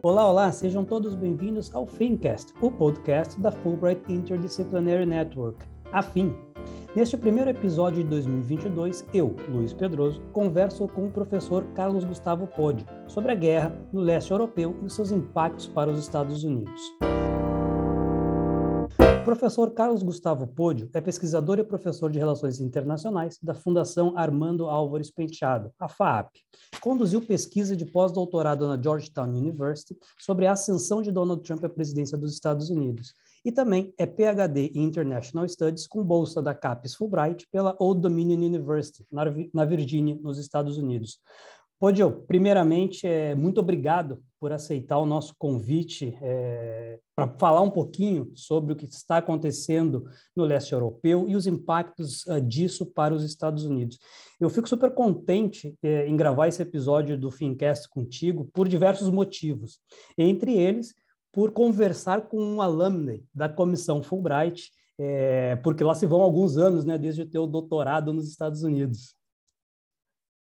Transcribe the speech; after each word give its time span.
Olá, 0.00 0.30
olá, 0.30 0.52
sejam 0.52 0.84
todos 0.84 1.16
bem-vindos 1.16 1.74
ao 1.74 1.84
Fincast, 1.84 2.54
o 2.60 2.70
podcast 2.70 3.38
da 3.40 3.50
Fulbright 3.50 4.00
Interdisciplinary 4.08 5.04
Network, 5.04 5.58
a 5.90 6.00
FIM. 6.02 6.36
Neste 6.94 7.16
primeiro 7.16 7.50
episódio 7.50 8.04
de 8.04 8.08
2022, 8.08 9.04
eu, 9.12 9.34
Luiz 9.48 9.72
Pedroso, 9.72 10.22
converso 10.32 10.86
com 10.86 11.06
o 11.06 11.10
professor 11.10 11.64
Carlos 11.74 12.04
Gustavo 12.04 12.46
Podi 12.46 12.86
sobre 13.08 13.32
a 13.32 13.34
guerra 13.34 13.76
no 13.92 14.00
leste 14.00 14.30
europeu 14.30 14.76
e 14.84 14.88
seus 14.88 15.10
impactos 15.10 15.66
para 15.66 15.90
os 15.90 15.98
Estados 15.98 16.44
Unidos. 16.44 16.80
Professor 19.28 19.70
Carlos 19.74 20.02
Gustavo 20.02 20.46
Pódio 20.46 20.88
é 20.94 21.02
pesquisador 21.02 21.58
e 21.58 21.62
professor 21.62 22.10
de 22.10 22.18
Relações 22.18 22.60
Internacionais 22.60 23.38
da 23.42 23.52
Fundação 23.52 24.14
Armando 24.16 24.64
Álvares 24.64 25.10
Penteado, 25.10 25.70
a 25.78 25.86
FAAP. 25.86 26.30
Conduziu 26.80 27.20
pesquisa 27.20 27.76
de 27.76 27.84
pós-doutorado 27.84 28.66
na 28.66 28.80
Georgetown 28.80 29.28
University 29.28 29.98
sobre 30.18 30.46
a 30.46 30.52
ascensão 30.52 31.02
de 31.02 31.12
Donald 31.12 31.42
Trump 31.42 31.62
à 31.62 31.68
presidência 31.68 32.16
dos 32.16 32.32
Estados 32.32 32.70
Unidos. 32.70 33.12
E 33.44 33.52
também 33.52 33.92
é 33.98 34.06
PhD 34.06 34.72
em 34.74 34.84
International 34.84 35.46
Studies 35.46 35.86
com 35.86 36.02
bolsa 36.02 36.40
da 36.40 36.54
CAPES 36.54 36.94
Fulbright 36.94 37.46
pela 37.52 37.76
Old 37.78 38.00
Dominion 38.00 38.38
University, 38.38 39.06
na 39.52 39.66
Virgínia, 39.66 40.18
nos 40.22 40.38
Estados 40.38 40.78
Unidos. 40.78 41.20
Podio, 41.80 42.24
primeiramente, 42.26 43.06
é, 43.06 43.36
muito 43.36 43.60
obrigado 43.60 44.20
por 44.40 44.52
aceitar 44.52 44.98
o 44.98 45.06
nosso 45.06 45.32
convite 45.38 46.16
é, 46.20 46.98
para 47.14 47.28
falar 47.38 47.60
um 47.60 47.70
pouquinho 47.70 48.32
sobre 48.34 48.72
o 48.72 48.76
que 48.76 48.84
está 48.84 49.18
acontecendo 49.18 50.04
no 50.34 50.44
leste 50.44 50.72
europeu 50.72 51.28
e 51.28 51.36
os 51.36 51.46
impactos 51.46 52.26
uh, 52.26 52.40
disso 52.40 52.84
para 52.84 53.14
os 53.14 53.22
Estados 53.22 53.64
Unidos. 53.64 53.98
Eu 54.40 54.50
fico 54.50 54.68
super 54.68 54.92
contente 54.92 55.76
é, 55.80 56.08
em 56.08 56.16
gravar 56.16 56.48
esse 56.48 56.62
episódio 56.62 57.16
do 57.16 57.30
Fincast 57.30 57.88
contigo 57.88 58.48
por 58.52 58.68
diversos 58.68 59.08
motivos. 59.08 59.78
Entre 60.16 60.56
eles, 60.56 60.94
por 61.32 61.52
conversar 61.52 62.22
com 62.22 62.40
um 62.40 62.60
alumni 62.60 63.24
da 63.32 63.48
comissão 63.48 64.02
Fulbright, 64.02 64.72
é, 64.98 65.54
porque 65.56 65.84
lá 65.84 65.94
se 65.94 66.06
vão 66.06 66.22
alguns 66.22 66.56
anos, 66.56 66.84
né, 66.84 66.98
desde 66.98 67.22
o 67.22 67.28
teu 67.28 67.46
doutorado 67.46 68.12
nos 68.12 68.28
Estados 68.28 68.64
Unidos. 68.64 69.17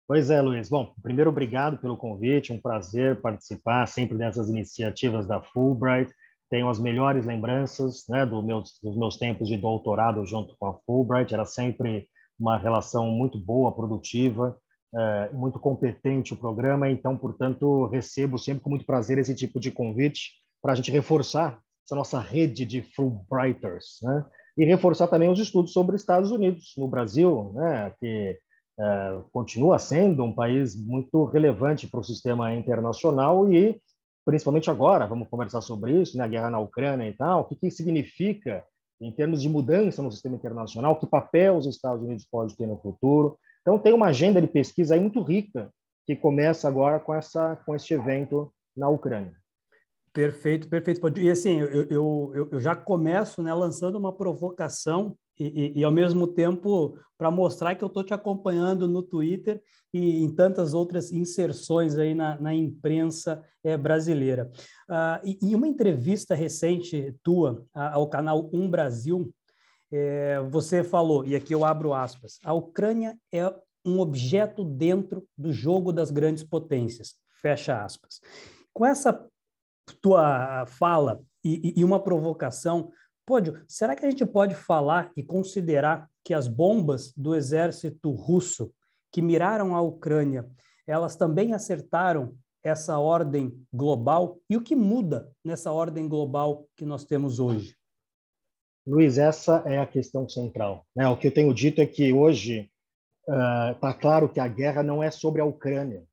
Pois 0.07 0.29
é, 0.29 0.39
Luiz. 0.39 0.69
Bom, 0.69 0.93
primeiro, 1.01 1.31
obrigado 1.31 1.77
pelo 1.79 1.97
convite, 1.97 2.53
um 2.53 2.61
prazer 2.61 3.19
participar 3.21 3.87
sempre 3.87 4.15
dessas 4.15 4.49
iniciativas 4.49 5.25
da 5.25 5.41
Fulbright. 5.41 6.13
Tenho 6.47 6.69
as 6.69 6.79
melhores 6.79 7.25
lembranças 7.25 8.05
né, 8.07 8.23
do 8.23 8.43
meus, 8.43 8.79
dos 8.83 8.95
meus 8.95 9.17
tempos 9.17 9.47
de 9.47 9.57
doutorado 9.57 10.23
junto 10.23 10.55
com 10.59 10.67
a 10.67 10.73
Fulbright, 10.85 11.33
era 11.33 11.43
sempre 11.43 12.07
uma 12.39 12.55
relação 12.55 13.07
muito 13.07 13.39
boa, 13.39 13.71
produtiva, 13.71 14.55
é, 14.95 15.29
muito 15.33 15.59
competente 15.59 16.33
o 16.33 16.37
programa, 16.37 16.87
então, 16.89 17.17
portanto, 17.17 17.87
recebo 17.87 18.37
sempre 18.37 18.61
com 18.61 18.69
muito 18.69 18.85
prazer 18.85 19.17
esse 19.17 19.33
tipo 19.33 19.59
de 19.59 19.71
convite 19.71 20.33
para 20.61 20.73
a 20.73 20.75
gente 20.75 20.91
reforçar 20.91 21.59
essa 21.83 21.95
nossa 21.95 22.19
rede 22.19 22.63
de 22.63 22.81
Fulbrighters, 22.81 23.99
né? 24.03 24.25
e 24.57 24.65
reforçar 24.65 25.07
também 25.07 25.29
os 25.29 25.39
estudos 25.39 25.73
sobre 25.73 25.95
Estados 25.95 26.31
Unidos 26.31 26.73
no 26.77 26.87
Brasil, 26.87 27.51
né, 27.53 27.93
que 27.99 28.39
é, 28.79 29.19
continua 29.31 29.79
sendo 29.79 30.23
um 30.23 30.33
país 30.33 30.75
muito 30.75 31.23
relevante 31.25 31.87
para 31.87 31.99
o 31.99 32.03
sistema 32.03 32.53
internacional 32.53 33.51
e, 33.51 33.79
principalmente 34.25 34.69
agora, 34.69 35.07
vamos 35.07 35.27
conversar 35.29 35.61
sobre 35.61 36.01
isso, 36.01 36.17
né, 36.17 36.23
a 36.23 36.27
guerra 36.27 36.49
na 36.49 36.59
Ucrânia 36.59 37.07
e 37.07 37.13
tal, 37.13 37.41
o 37.41 37.45
que, 37.45 37.55
que 37.55 37.71
significa 37.71 38.63
em 38.99 39.11
termos 39.11 39.41
de 39.41 39.49
mudança 39.49 40.01
no 40.01 40.11
sistema 40.11 40.35
internacional, 40.35 40.99
que 40.99 41.05
papel 41.05 41.57
os 41.57 41.65
Estados 41.65 42.03
Unidos 42.03 42.25
podem 42.29 42.55
ter 42.55 42.67
no 42.67 42.77
futuro. 42.77 43.37
Então, 43.61 43.77
tem 43.77 43.93
uma 43.93 44.07
agenda 44.07 44.41
de 44.41 44.47
pesquisa 44.47 44.95
muito 44.99 45.21
rica 45.21 45.69
que 46.05 46.15
começa 46.15 46.67
agora 46.67 46.99
com, 46.99 47.13
essa, 47.13 47.55
com 47.65 47.75
este 47.75 47.93
evento 47.93 48.53
na 48.75 48.87
Ucrânia. 48.87 49.35
Perfeito, 50.13 50.69
perfeito. 50.69 51.19
E 51.19 51.29
assim, 51.29 51.59
eu, 51.59 51.83
eu, 51.89 52.49
eu 52.53 52.59
já 52.59 52.73
começo 52.73 53.43
né, 53.43 53.53
lançando 53.53 53.97
uma 53.97 54.13
provocação 54.13 55.17
e, 55.39 55.45
e, 55.45 55.79
e, 55.79 55.83
ao 55.83 55.91
mesmo 55.91 56.27
tempo 56.27 56.97
para 57.17 57.31
mostrar 57.31 57.75
que 57.75 57.83
eu 57.83 57.87
estou 57.87 58.03
te 58.03 58.13
acompanhando 58.13 58.87
no 58.87 59.01
Twitter 59.01 59.61
e 59.93 60.23
em 60.23 60.33
tantas 60.33 60.73
outras 60.73 61.11
inserções 61.11 61.97
aí 61.97 62.13
na, 62.13 62.39
na 62.39 62.53
imprensa 62.53 63.43
é, 63.63 63.77
brasileira. 63.77 64.51
Uh, 64.89 65.37
e, 65.41 65.55
uma 65.55 65.67
entrevista 65.67 66.35
recente 66.35 67.15
tua 67.23 67.65
ao 67.73 68.09
canal 68.09 68.49
Um 68.53 68.69
Brasil, 68.69 69.33
é, 69.91 70.39
você 70.49 70.83
falou, 70.83 71.25
e 71.25 71.35
aqui 71.35 71.53
eu 71.53 71.63
abro 71.63 71.93
aspas, 71.93 72.39
a 72.43 72.53
Ucrânia 72.53 73.17
é 73.31 73.53
um 73.85 73.99
objeto 73.99 74.63
dentro 74.63 75.25
do 75.37 75.53
jogo 75.53 75.93
das 75.93 76.11
grandes 76.11 76.43
potências, 76.43 77.15
fecha 77.41 77.83
aspas. 77.83 78.19
Com 78.73 78.85
essa 78.85 79.25
tua 80.01 80.65
fala 80.65 81.21
e, 81.43 81.73
e 81.79 81.83
uma 81.85 82.03
provocação, 82.03 82.91
Pódio, 83.25 83.63
será 83.67 83.95
que 83.95 84.05
a 84.05 84.09
gente 84.09 84.23
pode 84.25 84.53
falar 84.53 85.11
e 85.17 85.23
considerar 85.23 86.07
que 86.23 86.33
as 86.33 86.47
bombas 86.47 87.11
do 87.17 87.33
exército 87.33 88.11
russo 88.11 88.71
que 89.11 89.21
miraram 89.21 89.75
a 89.75 89.81
Ucrânia, 89.81 90.47
elas 90.85 91.15
também 91.15 91.53
acertaram 91.53 92.37
essa 92.63 92.99
ordem 92.99 93.51
global? 93.73 94.39
E 94.47 94.55
o 94.55 94.61
que 94.61 94.75
muda 94.75 95.31
nessa 95.43 95.71
ordem 95.71 96.07
global 96.07 96.67
que 96.75 96.85
nós 96.85 97.03
temos 97.03 97.39
hoje? 97.39 97.75
Luiz, 98.85 99.17
essa 99.17 99.63
é 99.65 99.79
a 99.79 99.87
questão 99.87 100.29
central. 100.29 100.85
Né? 100.95 101.07
O 101.07 101.17
que 101.17 101.27
eu 101.27 101.33
tenho 101.33 101.51
dito 101.51 101.81
é 101.81 101.87
que 101.87 102.13
hoje 102.13 102.69
está 103.27 103.89
uh, 103.89 103.99
claro 103.99 104.29
que 104.29 104.39
a 104.39 104.47
guerra 104.47 104.83
não 104.83 105.01
é 105.01 105.09
sobre 105.09 105.41
a 105.41 105.45
Ucrânia. 105.45 106.05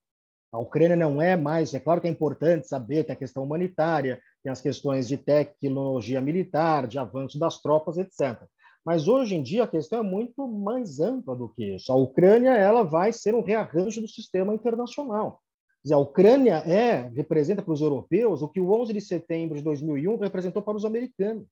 A 0.52 0.58
Ucrânia 0.58 0.96
não 0.96 1.20
é 1.20 1.34
mais. 1.34 1.72
É 1.72 1.80
claro 1.80 2.00
que 2.00 2.06
é 2.06 2.10
importante 2.10 2.68
saber 2.68 3.04
que 3.04 3.12
a 3.12 3.16
questão 3.16 3.42
humanitária, 3.42 4.20
tem 4.42 4.52
as 4.52 4.60
questões 4.60 5.08
de 5.08 5.16
tecnologia 5.16 6.20
militar, 6.20 6.86
de 6.86 6.98
avanço 6.98 7.38
das 7.38 7.60
tropas, 7.60 7.96
etc. 7.96 8.38
Mas 8.84 9.08
hoje 9.08 9.34
em 9.34 9.42
dia 9.42 9.64
a 9.64 9.68
questão 9.68 10.00
é 10.00 10.02
muito 10.02 10.46
mais 10.46 11.00
ampla 11.00 11.34
do 11.34 11.48
que 11.48 11.76
isso. 11.76 11.90
A 11.90 11.96
Ucrânia 11.96 12.50
ela 12.50 12.82
vai 12.82 13.12
ser 13.12 13.34
um 13.34 13.42
rearranjo 13.42 14.00
do 14.00 14.08
sistema 14.08 14.52
internacional. 14.54 15.40
Dizer, 15.82 15.94
a 15.94 15.98
Ucrânia 15.98 16.56
é 16.66 17.08
representa 17.14 17.62
para 17.62 17.72
os 17.72 17.80
europeus 17.80 18.42
o 18.42 18.48
que 18.48 18.60
o 18.60 18.70
11 18.72 18.92
de 18.92 19.00
setembro 19.00 19.56
de 19.56 19.64
2001 19.64 20.16
representou 20.18 20.62
para 20.62 20.76
os 20.76 20.84
americanos. 20.84 21.48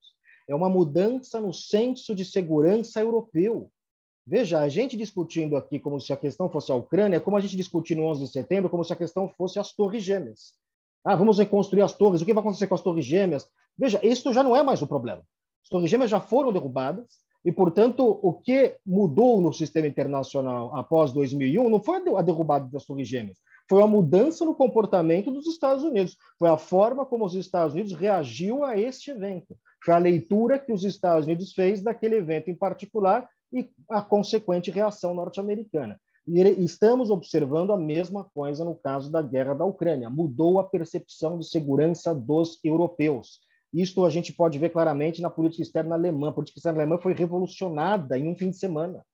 É 0.48 0.54
uma 0.54 0.68
mudança 0.68 1.40
no 1.40 1.52
senso 1.54 2.14
de 2.14 2.24
segurança 2.24 3.00
europeu. 3.00 3.70
Veja, 4.30 4.60
a 4.60 4.68
gente 4.68 4.96
discutindo 4.96 5.56
aqui 5.56 5.80
como 5.80 6.00
se 6.00 6.12
a 6.12 6.16
questão 6.16 6.48
fosse 6.48 6.70
a 6.70 6.74
Ucrânia, 6.76 7.20
como 7.20 7.36
a 7.36 7.40
gente 7.40 7.56
discutiu 7.56 7.96
no 7.96 8.04
11 8.04 8.26
de 8.26 8.30
setembro, 8.30 8.70
como 8.70 8.84
se 8.84 8.92
a 8.92 8.96
questão 8.96 9.28
fosse 9.28 9.58
as 9.58 9.72
Torres 9.72 10.04
Gêmeas. 10.04 10.52
Ah, 11.04 11.16
vamos 11.16 11.38
reconstruir 11.38 11.82
as 11.82 11.94
torres. 11.94 12.22
O 12.22 12.24
que 12.24 12.32
vai 12.32 12.40
acontecer 12.40 12.68
com 12.68 12.76
as 12.76 12.80
torres 12.80 13.04
gêmeas? 13.04 13.48
Veja, 13.76 13.98
isso 14.04 14.32
já 14.32 14.44
não 14.44 14.54
é 14.54 14.62
mais 14.62 14.82
o 14.82 14.86
problema. 14.86 15.22
As 15.64 15.68
torres 15.68 15.90
gêmeas 15.90 16.08
já 16.08 16.20
foram 16.20 16.52
derrubadas 16.52 17.06
e, 17.44 17.50
portanto, 17.50 18.20
o 18.22 18.32
que 18.34 18.76
mudou 18.86 19.40
no 19.40 19.52
sistema 19.52 19.88
internacional 19.88 20.76
após 20.76 21.12
2001 21.12 21.68
não 21.68 21.82
foi 21.82 21.96
a 22.16 22.22
derrubada 22.22 22.68
das 22.68 22.84
torres 22.84 23.08
gêmeas, 23.08 23.38
foi 23.68 23.82
a 23.82 23.86
mudança 23.86 24.44
no 24.44 24.54
comportamento 24.54 25.32
dos 25.32 25.46
Estados 25.48 25.82
Unidos. 25.82 26.16
Foi 26.38 26.48
a 26.48 26.56
forma 26.56 27.04
como 27.04 27.24
os 27.24 27.34
Estados 27.34 27.74
Unidos 27.74 27.94
reagiu 27.94 28.62
a 28.62 28.78
este 28.78 29.10
evento. 29.10 29.56
Foi 29.82 29.94
a 29.94 29.98
leitura 29.98 30.58
que 30.58 30.72
os 30.72 30.84
Estados 30.84 31.26
Unidos 31.26 31.52
fez 31.52 31.82
daquele 31.82 32.16
evento 32.16 32.48
em 32.48 32.54
particular 32.54 33.28
e 33.52 33.70
a 33.88 34.00
consequente 34.02 34.70
reação 34.70 35.14
norte-americana. 35.14 36.00
E 36.26 36.40
estamos 36.62 37.10
observando 37.10 37.72
a 37.72 37.76
mesma 37.76 38.24
coisa 38.24 38.64
no 38.64 38.74
caso 38.74 39.10
da 39.10 39.20
guerra 39.22 39.54
da 39.54 39.64
Ucrânia. 39.64 40.08
Mudou 40.08 40.60
a 40.60 40.64
percepção 40.64 41.38
de 41.38 41.48
segurança 41.48 42.14
dos 42.14 42.58
europeus. 42.62 43.40
Isto 43.72 44.04
a 44.04 44.10
gente 44.10 44.32
pode 44.32 44.58
ver 44.58 44.70
claramente 44.70 45.22
na 45.22 45.30
política 45.30 45.62
externa 45.62 45.94
alemã. 45.94 46.28
A 46.28 46.32
política 46.32 46.58
externa 46.58 46.80
alemã 46.80 46.98
foi 46.98 47.14
revolucionada 47.14 48.18
em 48.18 48.28
um 48.28 48.36
fim 48.36 48.50
de 48.50 48.58
semana. 48.58 49.04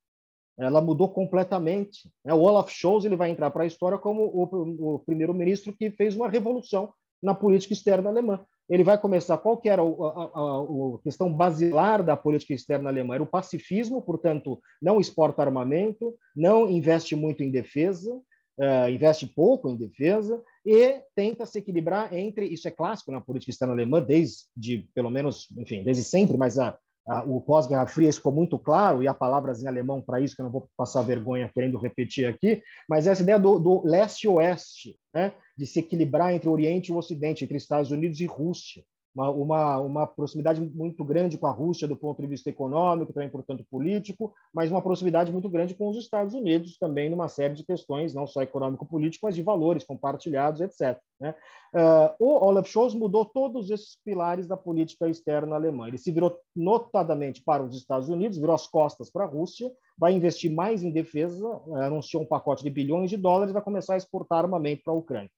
Ela 0.58 0.80
mudou 0.80 1.08
completamente. 1.08 2.10
Né? 2.24 2.32
O 2.34 2.40
Olaf 2.40 2.70
Scholz 2.70 3.04
ele 3.04 3.16
vai 3.16 3.30
entrar 3.30 3.50
para 3.50 3.64
a 3.64 3.66
história 3.66 3.98
como 3.98 4.24
o 4.24 4.98
primeiro-ministro 5.00 5.74
que 5.74 5.90
fez 5.90 6.16
uma 6.16 6.28
revolução 6.28 6.92
na 7.22 7.34
política 7.34 7.72
externa 7.72 8.10
alemã 8.10 8.44
ele 8.68 8.84
vai 8.84 8.98
começar. 8.98 9.38
Qual 9.38 9.56
que 9.56 9.68
era 9.68 9.82
a, 9.82 9.84
a, 9.84 9.86
a, 9.86 10.98
questão 11.02 11.32
basilar 11.32 12.02
da 12.02 12.16
política 12.16 12.54
externa 12.54 12.90
alemã? 12.90 13.14
Era 13.14 13.22
o 13.22 13.26
pacifismo, 13.26 14.02
portanto, 14.02 14.60
não 14.80 15.00
exporta 15.00 15.42
armamento, 15.42 16.14
não 16.34 16.68
investe 16.68 17.14
muito 17.14 17.42
em 17.42 17.50
defesa, 17.50 18.12
uh, 18.14 18.90
investe 18.90 19.26
pouco 19.26 19.68
em 19.68 19.76
defesa 19.76 20.42
e 20.64 21.00
tenta 21.14 21.46
se 21.46 21.58
equilibrar 21.58 22.12
entre. 22.12 22.46
Isso 22.46 22.66
é 22.66 22.70
clássico 22.70 23.12
na 23.12 23.20
política 23.20 23.50
externa 23.50 23.74
alemã, 23.74 24.02
desde, 24.02 24.88
pelo 24.94 25.10
menos, 25.10 25.46
enfim, 25.56 25.84
desde 25.84 26.02
sempre, 26.02 26.36
mas 26.36 26.58
a, 26.58 26.76
o 27.24 27.40
pós-Guerra 27.40 27.86
Fria 27.86 28.12
ficou 28.12 28.32
muito 28.32 28.58
claro, 28.58 29.02
e 29.02 29.06
há 29.06 29.14
palavras 29.14 29.62
em 29.62 29.68
alemão 29.68 30.02
para 30.02 30.20
isso, 30.20 30.34
que 30.34 30.42
eu 30.42 30.44
não 30.44 30.50
vou 30.50 30.68
passar 30.76 31.02
vergonha 31.02 31.50
querendo 31.54 31.78
repetir 31.78 32.26
aqui, 32.26 32.62
mas 32.88 33.06
essa 33.06 33.22
ideia 33.22 33.38
do, 33.38 33.60
do 33.60 33.86
leste-oeste, 33.86 34.98
né? 35.14 35.32
De 35.56 35.66
se 35.66 35.80
equilibrar 35.80 36.34
entre 36.34 36.48
o 36.48 36.52
Oriente 36.52 36.90
e 36.90 36.94
o 36.94 36.98
Ocidente, 36.98 37.44
entre 37.44 37.56
Estados 37.56 37.90
Unidos 37.90 38.20
e 38.20 38.26
Rússia. 38.26 38.84
uma, 39.14 39.30
uma, 39.30 39.78
uma, 39.78 40.06
proximidade 40.06 40.60
muito 40.60 41.02
grande 41.02 41.38
com 41.38 41.46
a 41.46 41.50
Rússia 41.50 41.88
do 41.88 41.96
ponto 41.96 42.20
de 42.20 42.28
vista 42.28 42.50
econômico, 42.50 43.14
também, 43.14 43.30
portanto, 43.30 43.64
político, 43.70 44.34
mas 44.52 44.70
uma 44.70 44.82
proximidade 44.82 45.32
muito 45.32 45.48
grande 45.48 45.74
com 45.74 45.88
os 45.88 45.96
Estados 45.96 46.34
Unidos 46.34 46.76
também 46.76 47.08
numa 47.08 47.26
série 47.26 47.54
de 47.54 47.64
questões, 47.64 48.12
não 48.12 48.26
só 48.26 48.42
econômico-político, 48.42 49.24
mas 49.24 49.34
de 49.34 49.42
valores 49.42 49.84
compartilhados, 49.84 50.60
etc. 50.60 51.00
Né? 51.18 51.34
Uh, 51.74 52.24
o 52.24 52.44
Olaf 52.44 52.68
Scholz 52.68 52.92
mudou 52.92 53.24
todos 53.24 53.70
esses 53.70 53.98
pilares 54.04 54.46
da 54.46 54.56
política 54.56 55.08
externa 55.08 55.56
alemã. 55.56 55.88
Ele 55.88 55.96
se 55.96 56.12
virou 56.12 56.38
notadamente 56.54 57.42
para 57.42 57.62
os 57.62 57.74
Estados 57.74 58.10
Unidos, 58.10 58.36
virou 58.36 58.54
as 58.54 58.66
costas 58.66 59.10
para 59.10 59.24
a 59.24 59.26
Rússia, 59.28 59.72
vai 59.96 60.12
investir 60.12 60.52
mais 60.52 60.82
em 60.82 60.90
defesa, 60.90 61.48
anunciou 61.76 62.22
um 62.22 62.26
pacote 62.26 62.62
de 62.62 62.68
bilhões 62.68 63.08
de 63.08 63.16
dólares, 63.16 63.54
vai 63.54 63.62
começar 63.62 63.94
a 63.94 63.96
exportar 63.96 64.44
armamento 64.44 64.82
para 64.84 64.92
a 64.92 64.96
Ucrânia. 64.96 65.30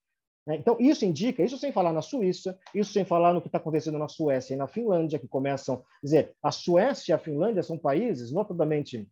Né? 0.49 0.55
Então, 0.55 0.75
isso 0.79 1.05
indica, 1.05 1.43
isso 1.43 1.59
sem 1.59 1.71
falar 1.71 1.93
na 1.93 2.01
Suíça, 2.01 2.57
isso 2.73 2.91
sem 2.91 3.05
falar 3.05 3.35
no 3.35 3.41
que 3.41 3.47
está 3.47 3.59
acontecendo 3.59 3.99
na 3.99 4.07
Suécia 4.07 4.55
e 4.55 4.57
na 4.57 4.67
Finlândia, 4.67 5.19
que 5.19 5.27
começam. 5.27 5.77
Quer 6.01 6.05
dizer, 6.05 6.35
a 6.41 6.51
Suécia 6.51 7.11
e 7.11 7.13
a 7.13 7.19
Finlândia 7.19 7.61
são 7.61 7.77
países, 7.77 8.31
notadamente 8.31 9.07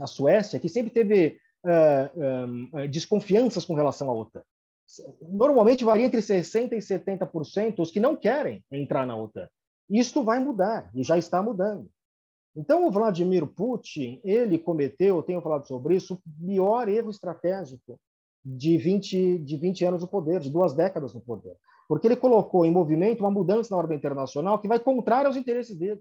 a 0.00 0.06
Suécia, 0.06 0.58
que 0.58 0.70
sempre 0.70 0.90
teve 0.90 1.38
uh, 1.62 2.78
uh, 2.78 2.88
desconfianças 2.88 3.66
com 3.66 3.74
relação 3.74 4.08
à 4.08 4.14
OTAN. 4.14 4.42
Normalmente 5.20 5.84
varia 5.84 6.06
entre 6.06 6.20
60% 6.20 6.72
e 6.72 6.78
70% 6.78 7.78
os 7.78 7.90
que 7.90 8.00
não 8.00 8.16
querem 8.16 8.64
entrar 8.72 9.06
na 9.06 9.14
OTAN. 9.14 9.46
Isto 9.90 10.24
vai 10.24 10.40
mudar, 10.40 10.90
e 10.94 11.04
já 11.04 11.18
está 11.18 11.42
mudando. 11.42 11.86
Então, 12.56 12.86
o 12.86 12.90
Vladimir 12.90 13.46
Putin, 13.46 14.22
ele 14.24 14.58
cometeu, 14.58 15.22
tenho 15.22 15.42
falado 15.42 15.66
sobre 15.66 15.96
isso, 15.96 16.14
o 16.14 16.46
pior 16.46 16.88
erro 16.88 17.10
estratégico 17.10 18.00
de 18.44 18.76
20, 18.76 19.38
de 19.38 19.56
20 19.56 19.84
anos 19.84 20.02
no 20.02 20.08
poder, 20.08 20.40
de 20.40 20.50
duas 20.50 20.74
décadas 20.74 21.14
no 21.14 21.20
poder. 21.20 21.56
Porque 21.88 22.06
ele 22.06 22.16
colocou 22.16 22.64
em 22.64 22.70
movimento 22.70 23.20
uma 23.20 23.30
mudança 23.30 23.74
na 23.74 23.78
ordem 23.78 23.96
internacional 23.96 24.58
que 24.58 24.68
vai 24.68 24.80
contrária 24.80 25.26
aos 25.26 25.36
interesses 25.36 25.76
dele. 25.76 26.00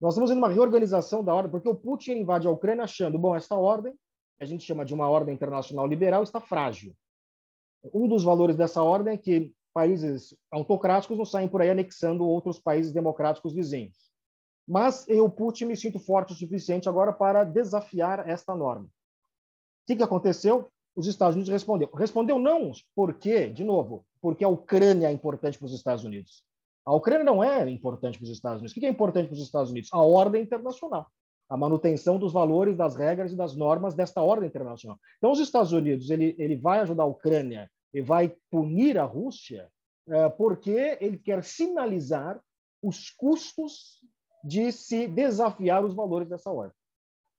Nós 0.00 0.14
estamos 0.14 0.30
em 0.30 0.36
uma 0.36 0.48
reorganização 0.48 1.24
da 1.24 1.34
ordem, 1.34 1.50
porque 1.50 1.68
o 1.68 1.74
Putin 1.74 2.12
invade 2.12 2.46
a 2.46 2.50
Ucrânia 2.50 2.84
achando, 2.84 3.18
bom, 3.18 3.34
essa 3.34 3.54
ordem, 3.54 3.94
que 4.36 4.44
a 4.44 4.46
gente 4.46 4.64
chama 4.64 4.84
de 4.84 4.92
uma 4.92 5.08
ordem 5.08 5.34
internacional 5.34 5.86
liberal, 5.86 6.22
está 6.22 6.40
frágil. 6.40 6.94
Um 7.94 8.06
dos 8.06 8.22
valores 8.22 8.56
dessa 8.56 8.82
ordem 8.82 9.14
é 9.14 9.16
que 9.16 9.52
países 9.72 10.36
autocráticos 10.50 11.16
não 11.16 11.24
saem 11.24 11.48
por 11.48 11.62
aí 11.62 11.70
anexando 11.70 12.26
outros 12.26 12.58
países 12.58 12.92
democráticos 12.92 13.54
vizinhos. 13.54 13.96
Mas 14.66 15.08
eu, 15.08 15.30
Putin, 15.30 15.66
me 15.66 15.76
sinto 15.76 15.98
forte 15.98 16.32
o 16.32 16.36
suficiente 16.36 16.88
agora 16.88 17.12
para 17.12 17.44
desafiar 17.44 18.28
esta 18.28 18.54
norma. 18.54 18.84
O 18.84 18.90
que, 19.86 19.96
que 19.96 20.02
aconteceu? 20.02 20.70
Os 20.98 21.06
Estados 21.06 21.36
Unidos 21.36 21.52
respondeu. 21.52 21.88
Respondeu 21.94 22.40
não, 22.40 22.72
por 22.92 23.14
quê? 23.14 23.48
De 23.48 23.62
novo, 23.62 24.04
porque 24.20 24.44
a 24.44 24.48
Ucrânia 24.48 25.06
é 25.06 25.12
importante 25.12 25.56
para 25.56 25.66
os 25.66 25.72
Estados 25.72 26.02
Unidos. 26.04 26.42
A 26.84 26.92
Ucrânia 26.92 27.22
não 27.22 27.42
é 27.42 27.70
importante 27.70 28.18
para 28.18 28.24
os 28.24 28.30
Estados 28.30 28.58
Unidos. 28.58 28.72
O 28.72 28.80
que 28.80 28.84
é 28.84 28.88
importante 28.88 29.28
para 29.28 29.34
os 29.34 29.42
Estados 29.42 29.70
Unidos? 29.70 29.90
A 29.92 30.02
ordem 30.02 30.42
internacional. 30.42 31.06
A 31.48 31.56
manutenção 31.56 32.18
dos 32.18 32.32
valores, 32.32 32.76
das 32.76 32.96
regras 32.96 33.32
e 33.32 33.36
das 33.36 33.54
normas 33.54 33.94
desta 33.94 34.20
ordem 34.20 34.48
internacional. 34.48 34.98
Então, 35.18 35.30
os 35.30 35.38
Estados 35.38 35.70
Unidos 35.70 36.10
ele, 36.10 36.34
ele 36.36 36.56
vai 36.56 36.80
ajudar 36.80 37.04
a 37.04 37.06
Ucrânia 37.06 37.70
e 37.94 38.02
vai 38.02 38.34
punir 38.50 38.98
a 38.98 39.04
Rússia 39.04 39.70
é, 40.08 40.28
porque 40.28 40.98
ele 41.00 41.16
quer 41.16 41.44
sinalizar 41.44 42.40
os 42.82 43.10
custos 43.10 44.00
de 44.42 44.72
se 44.72 45.06
desafiar 45.06 45.84
os 45.84 45.94
valores 45.94 46.28
dessa 46.28 46.50
ordem. 46.50 46.76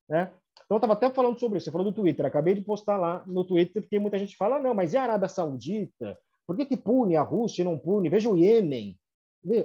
Né? 0.08 0.32
Então, 0.70 0.76
eu 0.76 0.78
estava 0.78 0.94
até 0.94 1.10
falando 1.10 1.40
sobre 1.40 1.58
isso. 1.58 1.66
Você 1.66 1.72
falou 1.72 1.92
do 1.92 1.96
Twitter. 1.96 2.24
Acabei 2.24 2.54
de 2.54 2.62
postar 2.62 2.96
lá 2.96 3.24
no 3.26 3.44
Twitter, 3.44 3.82
porque 3.82 3.98
muita 3.98 4.20
gente 4.20 4.38
fala: 4.38 4.60
não, 4.60 4.76
mas 4.76 4.94
e 4.94 4.98
a 4.98 5.02
Arábia 5.02 5.28
Saudita? 5.28 6.16
Por 6.46 6.56
que, 6.56 6.64
que 6.64 6.78
pune 6.78 7.16
a 7.16 7.24
Rússia 7.24 7.64
e 7.64 7.66
não 7.66 7.76
pune? 7.76 8.08
Veja 8.08 8.30
o 8.30 8.38
Iêmen. 8.38 8.96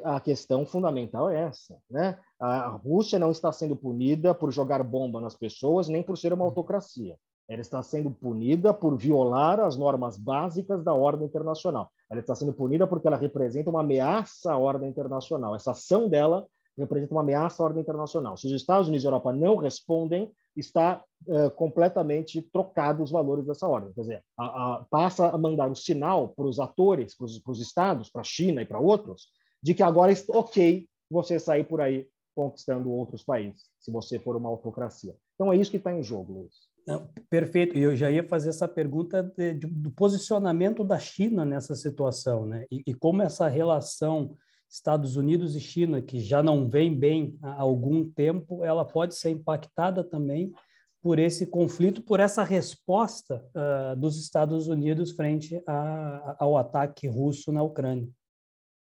A 0.02 0.18
questão 0.18 0.64
fundamental 0.64 1.28
é 1.28 1.42
essa. 1.42 1.76
Né? 1.90 2.18
A 2.40 2.68
Rússia 2.68 3.18
não 3.18 3.30
está 3.30 3.52
sendo 3.52 3.76
punida 3.76 4.34
por 4.34 4.50
jogar 4.50 4.82
bomba 4.82 5.20
nas 5.20 5.34
pessoas, 5.34 5.88
nem 5.88 6.02
por 6.02 6.16
ser 6.16 6.32
uma 6.32 6.46
autocracia. 6.46 7.18
Ela 7.46 7.60
está 7.60 7.82
sendo 7.82 8.10
punida 8.10 8.72
por 8.72 8.96
violar 8.96 9.60
as 9.60 9.76
normas 9.76 10.16
básicas 10.16 10.82
da 10.82 10.94
ordem 10.94 11.26
internacional. 11.26 11.90
Ela 12.10 12.20
está 12.20 12.34
sendo 12.34 12.54
punida 12.54 12.86
porque 12.86 13.06
ela 13.06 13.18
representa 13.18 13.68
uma 13.68 13.80
ameaça 13.80 14.52
à 14.52 14.56
ordem 14.56 14.88
internacional. 14.88 15.54
Essa 15.54 15.72
ação 15.72 16.08
dela 16.08 16.46
representa 16.78 17.12
uma 17.12 17.20
ameaça 17.20 17.62
à 17.62 17.66
ordem 17.66 17.82
internacional. 17.82 18.38
Se 18.38 18.46
os 18.46 18.52
Estados 18.54 18.88
Unidos 18.88 19.04
e 19.04 19.06
a 19.06 19.10
Europa 19.10 19.32
não 19.32 19.56
respondem, 19.56 20.32
está 20.56 21.02
uh, 21.26 21.50
completamente 21.52 22.40
trocado 22.40 23.02
os 23.02 23.10
valores 23.10 23.46
dessa 23.46 23.66
ordem. 23.66 23.92
Quer 23.92 24.00
dizer, 24.00 24.24
a, 24.38 24.44
a, 24.44 24.86
passa 24.90 25.28
a 25.28 25.38
mandar 25.38 25.70
o 25.70 25.74
sinal 25.74 26.28
para 26.28 26.46
os 26.46 26.58
atores, 26.58 27.16
para 27.16 27.26
os 27.26 27.60
estados, 27.60 28.10
para 28.10 28.20
a 28.20 28.24
China 28.24 28.62
e 28.62 28.66
para 28.66 28.78
outros, 28.78 29.28
de 29.62 29.74
que 29.74 29.82
agora 29.82 30.12
é 30.12 30.16
ok 30.28 30.86
você 31.10 31.38
sair 31.38 31.64
por 31.64 31.80
aí 31.80 32.06
conquistando 32.34 32.90
outros 32.90 33.22
países, 33.22 33.62
se 33.78 33.90
você 33.90 34.18
for 34.18 34.36
uma 34.36 34.48
autocracia. 34.48 35.14
Então 35.34 35.52
é 35.52 35.56
isso 35.56 35.70
que 35.70 35.76
está 35.76 35.92
em 35.92 36.02
jogo, 36.02 36.40
Luiz. 36.40 36.52
Não, 36.86 37.08
perfeito. 37.30 37.78
Eu 37.78 37.96
já 37.96 38.10
ia 38.10 38.26
fazer 38.26 38.50
essa 38.50 38.68
pergunta 38.68 39.22
de, 39.22 39.54
de, 39.54 39.66
do 39.66 39.90
posicionamento 39.90 40.84
da 40.84 40.98
China 40.98 41.44
nessa 41.44 41.74
situação, 41.74 42.44
né? 42.44 42.66
E, 42.70 42.82
e, 42.86 42.94
como 42.94 43.22
essa 43.22 43.48
relação 43.48 44.36
Estados 44.74 45.16
Unidos 45.16 45.54
e 45.54 45.60
China, 45.60 46.02
que 46.02 46.18
já 46.18 46.42
não 46.42 46.68
vem 46.68 46.92
bem 46.92 47.38
há 47.40 47.60
algum 47.60 48.10
tempo, 48.10 48.64
ela 48.64 48.84
pode 48.84 49.14
ser 49.14 49.30
impactada 49.30 50.02
também 50.02 50.52
por 51.00 51.18
esse 51.18 51.46
conflito, 51.46 52.02
por 52.02 52.18
essa 52.18 52.42
resposta 52.42 53.44
uh, 53.54 53.94
dos 53.94 54.20
Estados 54.20 54.66
Unidos 54.66 55.12
frente 55.12 55.62
a, 55.64 56.36
ao 56.40 56.56
ataque 56.56 57.06
russo 57.06 57.52
na 57.52 57.62
Ucrânia. 57.62 58.08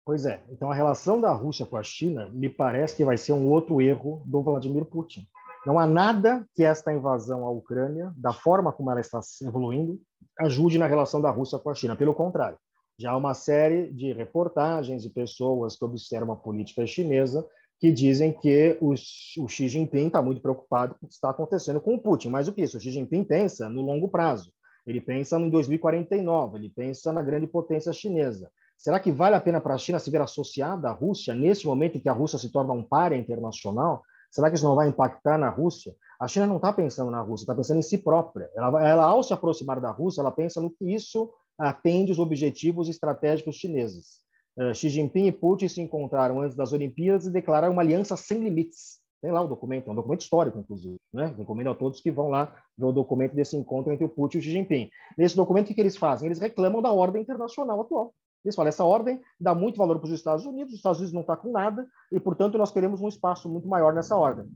Pois 0.05 0.27
é. 0.27 0.43
Então, 0.51 0.71
a 0.71 0.75
relação 0.75 1.19
da 1.19 1.33
Rússia 1.33 1.65
com 1.65 1.79
a 1.79 1.83
China 1.83 2.29
me 2.31 2.51
parece 2.51 2.97
que 2.97 3.05
vai 3.05 3.17
ser 3.17 3.33
um 3.33 3.49
outro 3.49 3.81
erro 3.81 4.23
do 4.27 4.43
Vladimir 4.43 4.85
Putin. 4.85 5.27
Não 5.65 5.79
há 5.79 5.87
nada 5.87 6.45
que 6.55 6.63
esta 6.63 6.93
invasão 6.93 7.45
à 7.47 7.51
Ucrânia, 7.51 8.13
da 8.17 8.35
forma 8.35 8.71
como 8.71 8.91
ela 8.91 9.01
está 9.01 9.21
evoluindo, 9.43 9.99
ajude 10.39 10.79
na 10.79 10.87
relação 10.87 11.23
da 11.23 11.31
Rússia 11.31 11.59
com 11.59 11.71
a 11.71 11.75
China. 11.75 11.97
Pelo 11.97 12.15
contrário, 12.15 12.59
já 13.01 13.13
há 13.13 13.17
uma 13.17 13.33
série 13.33 13.91
de 13.91 14.13
reportagens 14.13 15.03
de 15.03 15.09
pessoas 15.09 15.75
que 15.75 15.85
observam 15.85 16.35
a 16.35 16.37
política 16.37 16.87
chinesa 16.87 17.47
que 17.79 17.91
dizem 17.91 18.31
que 18.31 18.77
o, 18.79 18.91
o 18.91 19.49
Xi 19.49 19.69
Jinping 19.69 20.09
está 20.09 20.21
muito 20.21 20.43
preocupado 20.43 20.95
com 20.95 21.07
o 21.07 21.09
que 21.09 21.15
está 21.15 21.31
acontecendo 21.31 21.81
com 21.81 21.95
o 21.95 21.99
Putin. 21.99 22.29
Mas 22.29 22.47
o 22.47 22.53
que 22.53 22.61
isso? 22.61 22.77
O 22.77 22.81
Xi 22.81 22.91
Jinping 22.91 23.25
pensa 23.25 23.71
no 23.71 23.81
longo 23.81 24.07
prazo. 24.07 24.53
Ele 24.87 25.01
pensa 25.01 25.39
em 25.41 25.49
2049, 25.49 26.59
ele 26.59 26.69
pensa 26.69 27.11
na 27.11 27.23
grande 27.23 27.47
potência 27.47 27.91
chinesa. 27.91 28.51
Será 28.77 29.01
que 29.01 29.11
vale 29.11 29.35
a 29.35 29.41
pena 29.41 29.63
para 29.63 29.75
a 29.75 29.79
China 29.79 29.99
se 29.99 30.11
ver 30.11 30.21
associada 30.21 30.91
à 30.91 30.93
Rússia 30.93 31.35
nesse 31.35 31.67
momento 31.67 31.97
em 31.97 32.01
que 32.01 32.09
a 32.09 32.13
Rússia 32.13 32.39
se 32.39 32.53
torna 32.53 32.75
um 32.75 32.83
par 32.83 33.15
internacional? 33.15 34.03
Será 34.31 34.51
que 34.51 34.57
isso 34.57 34.65
não 34.67 34.75
vai 34.75 34.89
impactar 34.89 35.39
na 35.39 35.49
Rússia? 35.49 35.95
A 36.21 36.29
China 36.29 36.47
não 36.47 36.57
está 36.57 36.71
pensando 36.71 37.11
na 37.11 37.23
Rússia, 37.23 37.45
está 37.45 37.55
pensando 37.55 37.79
em 37.79 37.83
si 37.83 37.97
própria. 37.97 38.51
Ela, 38.55 38.87
ela, 38.87 39.05
ao 39.05 39.23
se 39.23 39.33
aproximar 39.33 39.81
da 39.81 39.91
Rússia, 39.91 40.21
ela 40.21 40.31
pensa 40.31 40.61
no 40.61 40.71
que 40.71 40.85
isso 40.95 41.33
atende 41.61 42.11
os 42.11 42.19
objetivos 42.19 42.89
estratégicos 42.89 43.57
chineses. 43.57 44.21
Uh, 44.57 44.75
Xi 44.75 44.89
Jinping 44.89 45.27
e 45.27 45.33
Putin 45.33 45.69
se 45.69 45.81
encontraram 45.81 46.41
antes 46.41 46.57
das 46.57 46.73
Olimpíadas 46.73 47.27
e 47.27 47.31
declararam 47.31 47.73
uma 47.73 47.83
aliança 47.83 48.17
sem 48.17 48.43
limites. 48.43 48.99
Tem 49.23 49.31
lá 49.31 49.43
o 49.43 49.49
documento, 49.49 49.89
é 49.89 49.93
um 49.93 49.95
documento 49.95 50.23
histórico, 50.23 50.59
inclusive. 50.59 50.97
Né? 51.13 51.35
Recomendo 51.37 51.71
a 51.71 51.75
todos 51.75 52.01
que 52.01 52.11
vão 52.11 52.29
lá 52.29 52.55
ver 52.77 52.87
o 52.87 52.93
documento 52.93 53.35
desse 53.35 53.57
encontro 53.57 53.93
entre 53.93 54.05
o 54.05 54.09
Putin 54.09 54.39
e 54.39 54.41
o 54.41 54.43
Xi 54.43 54.51
Jinping. 54.51 54.91
Nesse 55.17 55.37
documento, 55.37 55.71
o 55.71 55.75
que, 55.75 55.81
eles 55.81 55.97
fazem? 55.97 56.27
Eles 56.27 56.39
reclamam 56.39 56.81
da 56.81 56.91
ordem 56.91 57.21
internacional 57.21 57.83
atual. 57.83 58.15
Eles 58.43 58.57
falam, 58.57 58.71
essa 58.71 58.85
ordem 58.85 59.21
dá 59.39 59.55
muito 59.55 59.77
valor 59.77 59.99
para 59.99 60.07
os 60.07 60.13
Estados 60.13 60.47
Unidos, 60.47 60.73
os 60.73 60.79
Estados 60.79 60.99
Unidos 60.99 61.13
não 61.13 61.21
está 61.21 61.37
com 61.37 61.53
nada, 61.53 61.87
e, 62.11 62.19
portanto, 62.19 62.57
nós 62.57 62.73
queremos 62.73 63.03
um 63.03 63.09
espaço 63.09 63.51
muito 63.51 63.69
maior 63.69 63.93
nessa 63.93 64.17
ordem. 64.17 64.47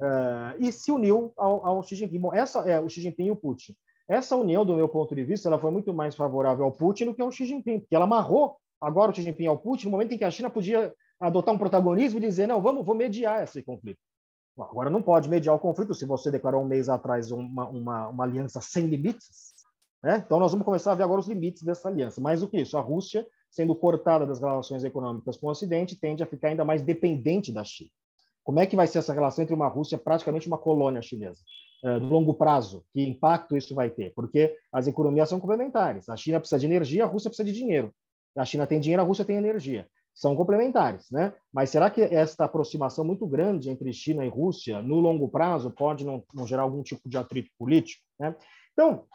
Uh, 0.00 0.54
e 0.60 0.70
se 0.70 0.92
uniu 0.92 1.32
ao, 1.36 1.66
ao 1.66 1.82
Xi 1.82 1.96
Jinping. 1.96 2.20
Bom, 2.20 2.32
essa 2.32 2.60
é 2.60 2.78
o 2.78 2.88
Xi 2.88 3.00
Jinping 3.00 3.26
e 3.26 3.30
o 3.32 3.36
Putin. 3.36 3.74
Essa 4.08 4.36
união, 4.36 4.64
do 4.64 4.76
meu 4.76 4.88
ponto 4.88 5.14
de 5.14 5.24
vista, 5.24 5.48
ela 5.48 5.58
foi 5.58 5.70
muito 5.70 5.92
mais 5.92 6.14
favorável 6.14 6.64
ao 6.64 6.72
Putin 6.72 7.06
do 7.06 7.14
que 7.14 7.22
ao 7.22 7.32
Xi 7.32 7.44
Jinping, 7.44 7.80
porque 7.80 7.94
ela 7.94 8.04
amarrou 8.04 8.56
agora 8.80 9.10
o 9.10 9.14
Xi 9.14 9.22
Jinping 9.22 9.46
ao 9.46 9.58
Putin 9.58 9.86
no 9.86 9.92
momento 9.92 10.12
em 10.12 10.18
que 10.18 10.24
a 10.24 10.30
China 10.30 10.48
podia 10.48 10.94
adotar 11.18 11.54
um 11.54 11.58
protagonismo 11.58 12.18
e 12.18 12.22
dizer, 12.22 12.46
não, 12.46 12.60
vamos, 12.60 12.84
vou 12.84 12.94
mediar 12.94 13.42
esse 13.42 13.62
conflito. 13.62 13.98
Agora 14.58 14.88
não 14.88 15.02
pode 15.02 15.28
mediar 15.28 15.54
o 15.54 15.58
conflito 15.58 15.92
se 15.92 16.06
você 16.06 16.30
declarou 16.30 16.62
um 16.62 16.66
mês 16.66 16.88
atrás 16.88 17.30
uma, 17.30 17.68
uma, 17.68 18.08
uma 18.08 18.24
aliança 18.24 18.60
sem 18.60 18.86
limites. 18.86 19.54
Né? 20.02 20.22
Então 20.24 20.38
nós 20.38 20.52
vamos 20.52 20.64
começar 20.64 20.92
a 20.92 20.94
ver 20.94 21.02
agora 21.02 21.20
os 21.20 21.28
limites 21.28 21.62
dessa 21.62 21.88
aliança. 21.88 22.20
Mais 22.20 22.40
do 22.40 22.48
que 22.48 22.60
isso, 22.60 22.78
a 22.78 22.80
Rússia, 22.80 23.26
sendo 23.50 23.74
cortada 23.74 24.24
das 24.24 24.40
relações 24.40 24.84
econômicas 24.84 25.36
com 25.36 25.48
o 25.48 25.50
Ocidente, 25.50 25.98
tende 25.98 26.22
a 26.22 26.26
ficar 26.26 26.48
ainda 26.48 26.64
mais 26.64 26.80
dependente 26.80 27.52
da 27.52 27.64
China. 27.64 27.90
Como 28.46 28.60
é 28.60 28.66
que 28.66 28.76
vai 28.76 28.86
ser 28.86 28.98
essa 28.98 29.12
relação 29.12 29.42
entre 29.42 29.56
uma 29.56 29.66
Rússia, 29.66 29.98
praticamente 29.98 30.46
uma 30.46 30.56
colônia 30.56 31.02
chinesa? 31.02 31.42
Uh, 31.82 31.98
longo 31.98 32.32
prazo, 32.32 32.84
que 32.92 33.02
impacto 33.02 33.56
isso 33.56 33.74
vai 33.74 33.90
ter? 33.90 34.12
Porque 34.14 34.56
as 34.72 34.86
economias 34.86 35.28
são 35.28 35.40
complementares. 35.40 36.08
A 36.08 36.16
China 36.16 36.38
precisa 36.38 36.60
de 36.60 36.64
energia, 36.64 37.02
a 37.02 37.08
Rússia 37.08 37.28
precisa 37.28 37.44
de 37.44 37.52
dinheiro. 37.52 37.92
A 38.36 38.44
China 38.44 38.64
tem 38.64 38.78
dinheiro, 38.78 39.02
a 39.02 39.04
Rússia 39.04 39.24
tem 39.24 39.36
energia. 39.36 39.88
São 40.14 40.36
complementares, 40.36 41.10
né? 41.10 41.34
Mas 41.52 41.70
será 41.70 41.90
que 41.90 42.00
esta 42.00 42.44
aproximação 42.44 43.04
muito 43.04 43.26
grande 43.26 43.68
entre 43.68 43.92
China 43.92 44.24
e 44.24 44.28
Rússia, 44.28 44.80
no 44.80 45.00
longo 45.00 45.28
prazo, 45.28 45.72
pode 45.72 46.06
não, 46.06 46.22
não 46.32 46.46
gerar 46.46 46.62
algum 46.62 46.84
tipo 46.84 47.08
de 47.08 47.18
atrito 47.18 47.50
político? 47.58 48.00
Né? 48.16 48.32
Então, 48.72 49.06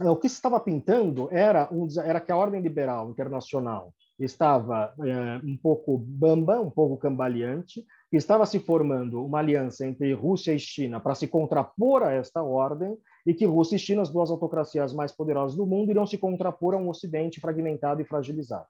o 0.00 0.16
que 0.16 0.28
se 0.28 0.36
estava 0.36 0.58
pintando 0.58 1.28
era, 1.30 1.68
um, 1.70 1.86
era 2.02 2.18
que 2.18 2.32
a 2.32 2.36
ordem 2.36 2.62
liberal 2.62 3.10
internacional 3.10 3.92
estava 4.20 4.92
é, 5.00 5.40
um 5.44 5.56
pouco 5.56 5.96
bamba, 5.96 6.60
um 6.60 6.70
pouco 6.70 6.96
cambaleante, 6.96 7.84
que 8.10 8.16
estava 8.16 8.44
se 8.44 8.58
formando 8.58 9.24
uma 9.24 9.38
aliança 9.38 9.86
entre 9.86 10.12
Rússia 10.12 10.52
e 10.52 10.58
China 10.58 11.00
para 11.00 11.14
se 11.14 11.26
contrapor 11.26 12.02
a 12.02 12.12
esta 12.12 12.42
ordem, 12.42 12.96
e 13.26 13.32
que 13.32 13.46
Rússia 13.46 13.76
e 13.76 13.78
China, 13.78 14.02
as 14.02 14.10
duas 14.10 14.30
autocracias 14.30 14.92
mais 14.92 15.12
poderosas 15.12 15.56
do 15.56 15.66
mundo, 15.66 15.90
irão 15.90 16.06
se 16.06 16.18
contrapor 16.18 16.74
a 16.74 16.76
um 16.76 16.88
Ocidente 16.88 17.40
fragmentado 17.40 18.02
e 18.02 18.04
fragilizado. 18.04 18.66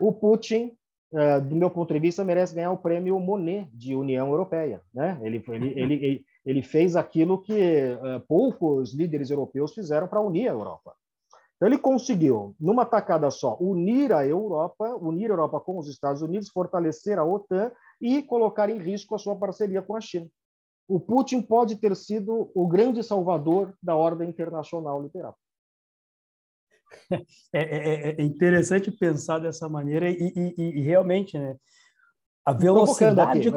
O 0.00 0.12
Putin, 0.12 0.72
é, 1.12 1.40
do 1.40 1.54
meu 1.54 1.70
ponto 1.70 1.92
de 1.92 2.00
vista, 2.00 2.24
merece 2.24 2.54
ganhar 2.54 2.72
o 2.72 2.78
prêmio 2.78 3.18
Monet 3.20 3.68
de 3.72 3.94
União 3.94 4.28
Europeia. 4.28 4.80
Né? 4.92 5.18
Ele, 5.22 5.44
ele, 5.48 5.74
ele, 5.76 6.24
ele 6.44 6.62
fez 6.62 6.96
aquilo 6.96 7.40
que 7.40 7.52
é, 7.60 8.18
poucos 8.26 8.94
líderes 8.94 9.30
europeus 9.30 9.74
fizeram 9.74 10.08
para 10.08 10.20
unir 10.20 10.48
a 10.48 10.52
Europa. 10.52 10.94
Então, 11.60 11.68
ele 11.68 11.76
conseguiu, 11.76 12.56
numa 12.58 12.86
tacada 12.86 13.30
só, 13.30 13.54
unir 13.60 14.14
a 14.14 14.26
Europa, 14.26 14.96
unir 14.96 15.30
a 15.30 15.34
Europa 15.34 15.60
com 15.60 15.76
os 15.76 15.88
Estados 15.88 16.22
Unidos, 16.22 16.48
fortalecer 16.48 17.18
a 17.18 17.24
OTAN 17.24 17.70
e 18.00 18.22
colocar 18.22 18.70
em 18.70 18.78
risco 18.78 19.14
a 19.14 19.18
sua 19.18 19.36
parceria 19.36 19.82
com 19.82 19.94
a 19.94 20.00
China. 20.00 20.26
O 20.88 20.98
Putin 20.98 21.42
pode 21.42 21.76
ter 21.76 21.94
sido 21.94 22.50
o 22.54 22.66
grande 22.66 23.02
salvador 23.02 23.74
da 23.82 23.94
ordem 23.94 24.30
internacional 24.30 25.02
liberal. 25.02 25.36
É, 27.52 27.60
é, 27.60 28.10
é 28.20 28.22
interessante 28.22 28.90
pensar 28.90 29.38
dessa 29.38 29.68
maneira 29.68 30.08
e, 30.08 30.32
e, 30.34 30.54
e 30.56 30.80
realmente, 30.80 31.38
né? 31.38 31.56
A 32.44 32.52
velocidade. 32.52 33.46
Eu 33.46 33.56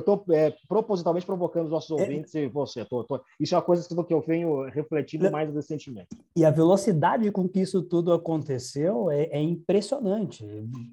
estou 0.00 0.24
é, 0.30 0.54
propositalmente 0.68 1.26
provocando 1.26 1.66
os 1.66 1.70
nossos 1.70 1.98
é. 1.98 2.02
ouvintes 2.02 2.34
e 2.34 2.46
você. 2.48 2.84
Tô, 2.84 3.04
tô... 3.04 3.20
Isso 3.38 3.54
é 3.54 3.58
uma 3.58 3.64
coisa 3.64 3.86
que 3.86 4.14
eu 4.14 4.20
venho 4.20 4.62
refletindo 4.70 5.30
mais 5.30 5.52
recentemente. 5.54 6.08
E 6.34 6.44
a 6.44 6.50
velocidade 6.50 7.30
com 7.30 7.48
que 7.48 7.60
isso 7.60 7.82
tudo 7.82 8.12
aconteceu 8.12 9.10
é, 9.10 9.24
é 9.24 9.42
impressionante. 9.42 10.44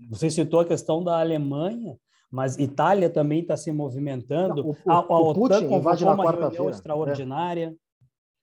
Você 0.09 0.29
citou 0.29 0.59
a 0.59 0.65
questão 0.65 1.03
da 1.03 1.19
Alemanha, 1.19 1.97
mas 2.29 2.57
Itália 2.57 3.09
também 3.09 3.41
está 3.41 3.55
se 3.55 3.71
movimentando. 3.71 4.63
Não, 4.63 4.69
o, 4.69 4.91
a, 4.91 4.95
a 4.95 5.19
o 5.19 5.33
Putin 5.33 5.73
invade 5.73 6.03
na 6.03 6.17
quarta-feira. 6.17 6.71
extraordinária. 6.71 7.75
É. 7.77 7.91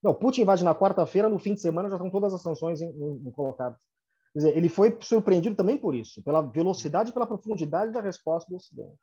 Não, 0.02 0.14
Putin 0.14 0.42
invade 0.42 0.64
na 0.64 0.75
quarta-feira, 0.75 1.28
no 1.28 1.38
fim 1.38 1.54
de 1.54 1.61
semana 1.61 1.88
já 1.88 1.97
estão 1.97 2.11
todas 2.11 2.33
as 2.33 2.40
sanções 2.40 2.80
em, 2.80 2.88
em, 2.88 3.28
em 3.28 3.30
colocadas. 3.33 3.78
Dizer, 4.35 4.56
ele 4.56 4.68
foi 4.68 4.97
surpreendido 5.00 5.56
também 5.56 5.76
por 5.76 5.94
isso, 5.94 6.23
pela 6.23 6.42
velocidade 6.42 7.11
e 7.11 7.12
pela 7.12 7.26
profundidade 7.26 7.92
da 7.92 8.00
resposta 8.00 8.50
do 8.50 8.56
Ocidente. 8.56 8.99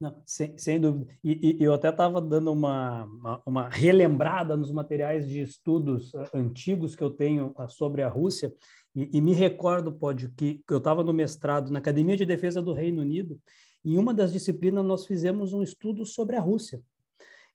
Não, 0.00 0.20
sem, 0.26 0.58
sem 0.58 0.80
dúvida. 0.80 1.06
E, 1.22 1.56
e 1.58 1.64
eu 1.64 1.72
até 1.72 1.88
estava 1.88 2.20
dando 2.20 2.52
uma, 2.52 3.04
uma, 3.04 3.42
uma, 3.46 3.68
relembrada 3.68 4.56
nos 4.56 4.72
materiais 4.72 5.28
de 5.28 5.40
estudos 5.40 6.12
uh, 6.12 6.28
antigos 6.34 6.96
que 6.96 7.02
eu 7.02 7.10
tenho 7.10 7.54
uh, 7.56 7.68
sobre 7.68 8.02
a 8.02 8.08
Rússia, 8.08 8.52
e, 8.94 9.16
e 9.16 9.20
me 9.20 9.32
recordo, 9.32 9.92
pode, 9.92 10.28
que 10.30 10.62
eu 10.68 10.78
estava 10.78 11.02
no 11.02 11.12
mestrado 11.12 11.70
na 11.70 11.78
Academia 11.78 12.16
de 12.16 12.26
Defesa 12.26 12.60
do 12.60 12.72
Reino 12.72 13.02
Unido, 13.02 13.40
e 13.84 13.94
em 13.94 13.98
uma 13.98 14.12
das 14.12 14.32
disciplinas 14.32 14.84
nós 14.84 15.06
fizemos 15.06 15.52
um 15.52 15.62
estudo 15.62 16.04
sobre 16.04 16.36
a 16.36 16.40
Rússia. 16.40 16.82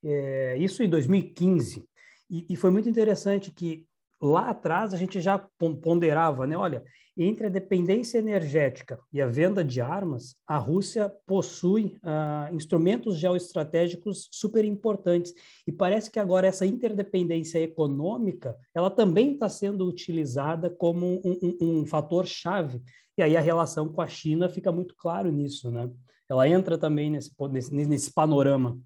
É, 0.04 0.58
isso 0.58 0.82
em 0.82 0.90
2015. 0.90 1.86
E, 2.30 2.46
e 2.50 2.56
foi 2.56 2.70
muito 2.72 2.88
interessante 2.88 3.52
que 3.52 3.86
lá 4.22 4.50
atrás 4.50 4.94
a 4.94 4.98
gente 4.98 5.22
já 5.22 5.38
ponderava, 5.82 6.46
né? 6.46 6.58
Olha, 6.58 6.84
entre 7.18 7.48
a 7.48 7.50
dependência 7.50 8.18
energética 8.18 8.98
e 9.12 9.22
a 9.22 9.28
venda 9.28 9.62
de 9.62 9.82
armas, 9.82 10.36
a 10.48 10.58
Rússia 10.58 11.12
possui 11.28 11.98
uh, 11.98 12.56
instrumentos 12.56 13.18
geoestratégicos 13.18 14.30
super 14.32 14.64
importantes. 14.64 15.34
E 15.68 15.72
parece 15.72 16.10
que 16.10 16.18
agora 16.18 16.48
essa 16.48 16.66
interdependência 16.66 17.60
econômica, 17.60 18.56
ela 18.74 18.90
também 18.90 19.34
está 19.34 19.50
sendo 19.50 19.86
utilizada 19.86 20.70
como 20.70 21.22
um, 21.26 21.38
um, 21.42 21.80
um 21.82 21.86
fator 21.86 22.26
chave. 22.26 22.82
E 23.18 23.22
aí 23.22 23.36
a 23.36 23.42
relação 23.42 23.90
com 23.90 24.02
a 24.02 24.08
China 24.08 24.48
fica 24.48 24.72
muito 24.72 24.96
claro 24.96 25.30
nisso, 25.30 25.70
né? 25.70 25.90
Ela 26.30 26.48
entra 26.48 26.78
também 26.78 27.10
nesse, 27.10 27.32
nesse, 27.52 27.74
nesse 27.74 28.14
panorama. 28.14 28.80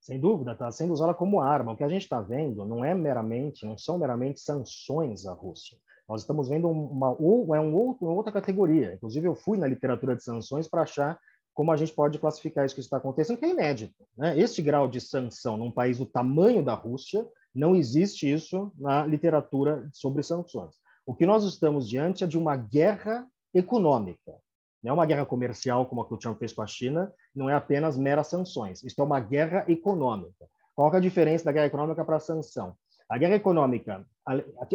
Sem 0.00 0.18
dúvida, 0.18 0.52
está 0.52 0.70
sendo 0.72 0.92
usada 0.92 1.12
como 1.12 1.40
arma. 1.40 1.72
O 1.72 1.76
que 1.76 1.84
a 1.84 1.88
gente 1.88 2.02
está 2.02 2.20
vendo 2.20 2.64
não 2.64 2.84
é 2.84 2.94
meramente, 2.94 3.66
não 3.66 3.76
são 3.76 3.98
meramente 3.98 4.40
sanções 4.40 5.26
à 5.26 5.32
Rússia. 5.32 5.76
Nós 6.08 6.22
estamos 6.22 6.48
vendo 6.48 6.68
uma, 6.68 7.10
uma, 7.10 7.56
é 7.56 7.60
um 7.60 7.96
uma 8.00 8.12
outra 8.12 8.32
categoria. 8.32 8.94
Inclusive, 8.94 9.28
eu 9.28 9.34
fui 9.34 9.58
na 9.58 9.66
literatura 9.66 10.16
de 10.16 10.24
sanções 10.24 10.66
para 10.66 10.82
achar 10.82 11.20
como 11.52 11.70
a 11.70 11.76
gente 11.76 11.92
pode 11.92 12.18
classificar 12.18 12.64
isso 12.64 12.74
que 12.74 12.80
está 12.80 12.96
acontecendo, 12.96 13.38
que 13.38 13.44
é 13.44 13.50
inédito. 13.50 14.04
Né? 14.16 14.38
Este 14.38 14.62
grau 14.62 14.88
de 14.88 15.00
sanção 15.00 15.56
num 15.56 15.70
país 15.70 15.98
do 15.98 16.06
tamanho 16.06 16.64
da 16.64 16.74
Rússia, 16.74 17.26
não 17.54 17.76
existe 17.76 18.30
isso 18.32 18.72
na 18.78 19.06
literatura 19.06 19.88
sobre 19.92 20.22
sanções. 20.22 20.74
O 21.04 21.14
que 21.14 21.26
nós 21.26 21.44
estamos 21.44 21.88
diante 21.88 22.24
é 22.24 22.26
de 22.26 22.38
uma 22.38 22.56
guerra 22.56 23.26
econômica. 23.52 24.32
Não 24.82 24.90
é 24.90 24.92
uma 24.94 25.06
guerra 25.06 25.26
comercial 25.26 25.86
como 25.86 26.00
a 26.00 26.06
que 26.06 26.14
o 26.14 26.16
Trump 26.16 26.38
fez 26.38 26.52
com 26.52 26.62
a 26.62 26.66
China, 26.66 27.12
não 27.34 27.48
é 27.48 27.54
apenas 27.54 27.96
meras 27.96 28.26
sanções. 28.28 28.82
Isso 28.82 29.00
é 29.00 29.04
uma 29.04 29.20
guerra 29.20 29.64
econômica. 29.68 30.46
Qual 30.74 30.92
é 30.92 30.96
a 30.96 31.00
diferença 31.00 31.44
da 31.44 31.52
guerra 31.52 31.66
econômica 31.66 32.04
para 32.04 32.16
a 32.16 32.20
sanção? 32.20 32.74
A 33.08 33.18
guerra 33.18 33.34
econômica, 33.34 34.06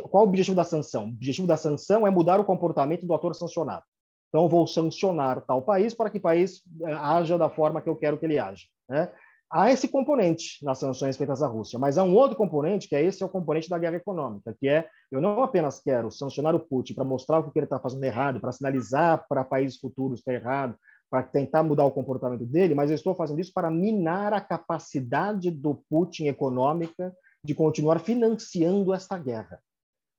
qual 0.10 0.26
o 0.26 0.28
objetivo 0.28 0.56
da 0.56 0.64
sanção? 0.64 1.06
O 1.06 1.10
objetivo 1.10 1.48
da 1.48 1.56
sanção 1.56 2.06
é 2.06 2.12
mudar 2.12 2.40
o 2.40 2.46
comportamento 2.46 3.06
do 3.06 3.14
ator 3.14 3.34
sancionado. 3.34 3.84
Então, 4.30 4.44
eu 4.44 4.50
vou 4.50 4.68
sancionar 4.68 5.42
tal 5.42 5.62
país 5.62 5.94
para 5.94 6.10
que 6.10 6.18
o 6.18 6.22
país 6.22 6.62
eh, 6.82 6.92
haja 6.92 7.38
da 7.38 7.50
forma 7.50 7.82
que 7.82 7.88
eu 7.88 7.96
quero 7.96 8.18
que 8.18 8.26
ele 8.26 8.38
haja. 8.38 8.66
Né? 8.90 9.10
Há 9.50 9.72
esse 9.72 9.88
componente 9.88 10.64
nas 10.66 10.80
sanções 10.80 11.16
feitas 11.16 11.42
à 11.42 11.48
Rússia, 11.48 11.80
mas 11.80 11.98
há 11.98 12.04
um 12.04 12.14
outro 12.14 12.36
componente, 12.36 12.90
que 12.90 12.96
é 12.96 13.02
esse 13.02 13.24
é 13.24 13.26
o 13.26 13.30
componente 13.30 13.70
da 13.70 13.80
guerra 13.80 13.96
econômica, 13.96 14.54
que 14.60 14.68
é 14.68 14.90
eu 15.10 15.22
não 15.22 15.42
apenas 15.42 15.80
quero 15.80 16.12
sancionar 16.12 16.54
o 16.54 16.60
Putin 16.60 16.94
para 16.94 17.06
mostrar 17.06 17.40
o 17.40 17.50
que 17.50 17.58
ele 17.58 17.66
está 17.66 17.80
fazendo 17.80 18.04
errado, 18.04 18.42
para 18.42 18.52
sinalizar 18.52 19.26
para 19.30 19.46
países 19.46 19.80
futuros 19.80 20.22
que 20.22 20.30
está 20.30 20.34
errado, 20.34 20.76
para 21.10 21.24
tentar 21.24 21.64
mudar 21.64 21.86
o 21.86 21.92
comportamento 21.92 22.46
dele, 22.46 22.76
mas 22.76 22.90
eu 22.90 22.96
estou 22.96 23.16
fazendo 23.16 23.40
isso 23.40 23.54
para 23.54 23.72
minar 23.72 24.34
a 24.34 24.42
capacidade 24.42 25.52
do 25.52 25.76
Putin 25.90 26.28
econômica 26.28 27.16
de 27.44 27.54
continuar 27.54 28.00
financiando 28.00 28.94
esta 28.94 29.18
guerra. 29.18 29.62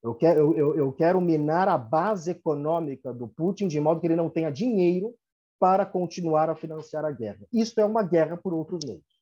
Eu 0.02 0.14
quero, 0.14 0.56
eu, 0.56 0.76
eu 0.76 0.92
quero 0.92 1.20
minar 1.20 1.68
a 1.68 1.76
base 1.76 2.30
econômica 2.30 3.12
do 3.12 3.26
Putin 3.26 3.66
de 3.66 3.80
modo 3.80 4.00
que 4.00 4.06
ele 4.06 4.16
não 4.16 4.30
tenha 4.30 4.50
dinheiro 4.50 5.14
para 5.58 5.84
continuar 5.84 6.48
a 6.48 6.54
financiar 6.54 7.04
a 7.04 7.10
guerra. 7.10 7.40
Isso 7.52 7.80
é 7.80 7.84
uma 7.84 8.02
guerra 8.02 8.36
por 8.36 8.54
outros 8.54 8.84
meios. 8.84 9.16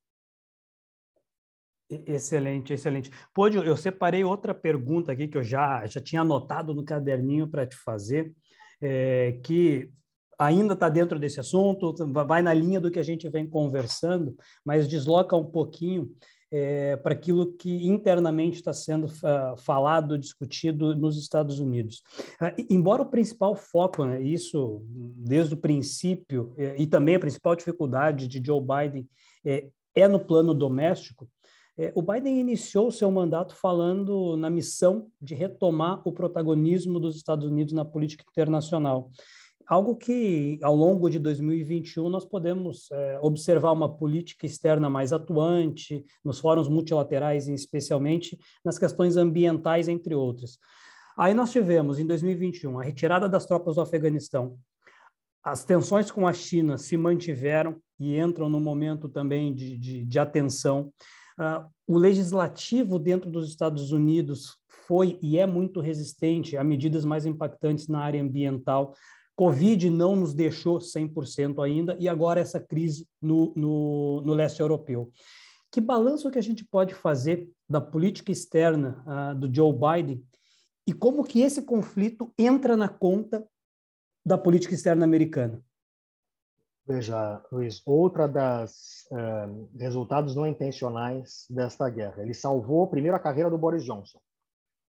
Excelente, 1.88 2.72
excelente. 2.72 3.10
Pode, 3.32 3.56
eu 3.56 3.76
separei 3.76 4.24
outra 4.24 4.54
pergunta 4.54 5.12
aqui 5.12 5.28
que 5.28 5.36
eu 5.36 5.44
já, 5.44 5.86
já 5.86 6.00
tinha 6.00 6.22
anotado 6.22 6.74
no 6.74 6.84
caderninho 6.84 7.48
para 7.48 7.66
te 7.66 7.76
fazer, 7.76 8.34
é, 8.80 9.38
que 9.44 9.90
ainda 10.38 10.74
está 10.74 10.88
dentro 10.88 11.18
desse 11.18 11.40
assunto, 11.40 11.94
vai 12.26 12.42
na 12.42 12.52
linha 12.52 12.80
do 12.80 12.90
que 12.90 12.98
a 12.98 13.02
gente 13.02 13.28
vem 13.28 13.46
conversando, 13.46 14.36
mas 14.64 14.88
desloca 14.88 15.36
um 15.36 15.44
pouquinho 15.44 16.10
é, 16.50 16.96
para 16.96 17.12
aquilo 17.12 17.52
que 17.54 17.88
internamente 17.88 18.58
está 18.58 18.72
sendo 18.72 19.06
uh, 19.06 19.56
falado, 19.56 20.16
discutido 20.16 20.94
nos 20.94 21.18
Estados 21.18 21.58
Unidos. 21.58 22.02
Uh, 22.40 22.64
embora 22.70 23.02
o 23.02 23.10
principal 23.10 23.56
foco, 23.56 24.04
né, 24.04 24.22
isso 24.22 24.80
desde 24.86 25.54
o 25.54 25.56
princípio, 25.56 26.54
é, 26.56 26.76
e 26.78 26.86
também 26.86 27.16
a 27.16 27.20
principal 27.20 27.56
dificuldade 27.56 28.28
de 28.28 28.40
Joe 28.44 28.60
Biden 28.60 29.08
é, 29.44 29.68
é 29.96 30.06
no 30.06 30.20
plano 30.20 30.54
doméstico, 30.54 31.28
é, 31.76 31.92
o 31.94 32.02
Biden 32.02 32.38
iniciou 32.38 32.90
seu 32.92 33.10
mandato 33.10 33.56
falando 33.56 34.36
na 34.36 34.48
missão 34.48 35.08
de 35.20 35.34
retomar 35.34 36.00
o 36.06 36.12
protagonismo 36.12 37.00
dos 37.00 37.16
Estados 37.16 37.46
Unidos 37.46 37.72
na 37.72 37.84
política 37.84 38.24
internacional. 38.30 39.10
Algo 39.66 39.96
que, 39.96 40.58
ao 40.62 40.76
longo 40.76 41.08
de 41.08 41.18
2021, 41.18 42.08
nós 42.10 42.24
podemos 42.24 42.90
é, 42.92 43.18
observar 43.22 43.72
uma 43.72 43.88
política 43.88 44.44
externa 44.44 44.90
mais 44.90 45.12
atuante, 45.12 46.04
nos 46.22 46.38
fóruns 46.38 46.68
multilaterais, 46.68 47.48
especialmente 47.48 48.38
nas 48.64 48.78
questões 48.78 49.16
ambientais, 49.16 49.88
entre 49.88 50.14
outras. 50.14 50.58
Aí 51.16 51.32
nós 51.32 51.50
tivemos, 51.50 51.98
em 51.98 52.06
2021, 52.06 52.78
a 52.78 52.82
retirada 52.82 53.28
das 53.28 53.46
tropas 53.46 53.76
do 53.76 53.80
Afeganistão. 53.80 54.58
As 55.42 55.64
tensões 55.64 56.10
com 56.10 56.26
a 56.26 56.32
China 56.32 56.76
se 56.76 56.96
mantiveram 56.96 57.76
e 57.98 58.18
entram 58.18 58.48
no 58.48 58.60
momento 58.60 59.08
também 59.08 59.54
de, 59.54 59.78
de, 59.78 60.04
de 60.04 60.18
atenção. 60.18 60.92
Uh, 61.38 61.68
o 61.86 61.98
legislativo 61.98 62.98
dentro 62.98 63.30
dos 63.30 63.48
Estados 63.48 63.92
Unidos 63.92 64.56
foi 64.86 65.18
e 65.22 65.38
é 65.38 65.46
muito 65.46 65.80
resistente 65.80 66.56
a 66.56 66.64
medidas 66.64 67.04
mais 67.04 67.26
impactantes 67.26 67.88
na 67.88 68.00
área 68.00 68.22
ambiental. 68.22 68.94
Covid 69.36 69.90
não 69.90 70.14
nos 70.14 70.32
deixou 70.32 70.78
100% 70.78 71.62
ainda, 71.64 71.96
e 71.98 72.08
agora 72.08 72.40
essa 72.40 72.60
crise 72.60 73.08
no, 73.20 73.52
no, 73.56 74.22
no, 74.22 74.32
leste 74.32 74.60
europeu. 74.60 75.10
Que 75.72 75.80
balanço 75.80 76.30
que 76.30 76.38
a 76.38 76.42
gente 76.42 76.64
pode 76.64 76.94
fazer 76.94 77.50
da 77.68 77.80
política 77.80 78.30
externa 78.30 79.04
uh, 79.06 79.34
do 79.34 79.52
Joe 79.52 79.72
Biden 79.72 80.24
e 80.86 80.92
como 80.92 81.24
que 81.24 81.40
esse 81.40 81.62
conflito 81.62 82.32
entra 82.38 82.76
na 82.76 82.88
conta 82.88 83.46
da 84.24 84.36
política 84.36 84.74
externa 84.74 85.04
americana? 85.04 85.62
Veja, 86.86 87.42
Luiz, 87.50 87.80
outra 87.86 88.28
das 88.28 89.06
uh, 89.10 89.68
resultados 89.78 90.36
não 90.36 90.46
intencionais 90.46 91.46
desta 91.48 91.88
guerra. 91.88 92.22
Ele 92.22 92.34
salvou 92.34 92.86
primeiro 92.86 93.16
a 93.16 93.20
carreira 93.20 93.48
do 93.48 93.56
Boris 93.56 93.82
Johnson. 93.82 94.20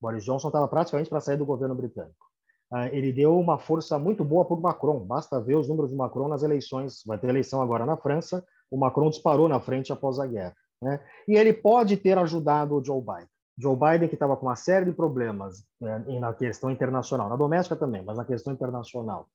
Boris 0.01 0.25
Johnson 0.25 0.49
estava 0.49 0.69
praticamente 0.69 1.11
para 1.11 1.21
sair 1.21 1.37
do 1.37 1.45
governo 1.45 1.75
britânico. 1.75 2.30
Uh, 2.73 2.89
ele 2.93 3.13
deu 3.13 3.39
uma 3.39 3.59
força 3.59 3.99
muito 3.99 4.25
boa 4.25 4.45
para 4.45 4.57
o 4.57 4.61
Macron. 4.61 5.01
Basta 5.01 5.41
ver 5.41 5.57
os 5.57 5.69
números 5.69 5.91
do 5.91 5.97
Macron 5.97 6.29
nas 6.29 6.43
eleições. 6.43 7.03
Vai 7.07 7.19
ter 7.19 7.29
eleição 7.29 7.61
agora 7.63 7.87
na 7.87 7.97
França. 7.97 8.45
O 8.71 8.79
Macron 8.79 9.11
disparou 9.11 9.49
na 9.49 9.61
frente 9.61 9.93
após 9.93 10.19
a 10.19 10.27
guerra. 10.27 10.55
Né? 10.83 11.01
E 11.29 11.37
ele 11.37 11.53
pode 11.53 11.97
ter 11.97 12.17
ajudado 12.17 12.77
o 12.77 12.85
Joe 12.85 13.01
Biden. 13.01 13.29
Joe 13.59 13.77
Biden, 13.77 14.09
que 14.09 14.15
estava 14.15 14.37
com 14.37 14.47
uma 14.47 14.57
série 14.57 14.87
de 14.87 14.93
problemas 14.93 15.65
né, 15.79 15.99
na 16.19 16.33
questão 16.33 16.71
internacional, 16.71 17.29
na 17.29 17.37
doméstica 17.37 17.77
também, 17.77 18.03
mas 18.03 18.17
na 18.17 18.25
questão 18.25 18.53
internacional. 18.53 19.27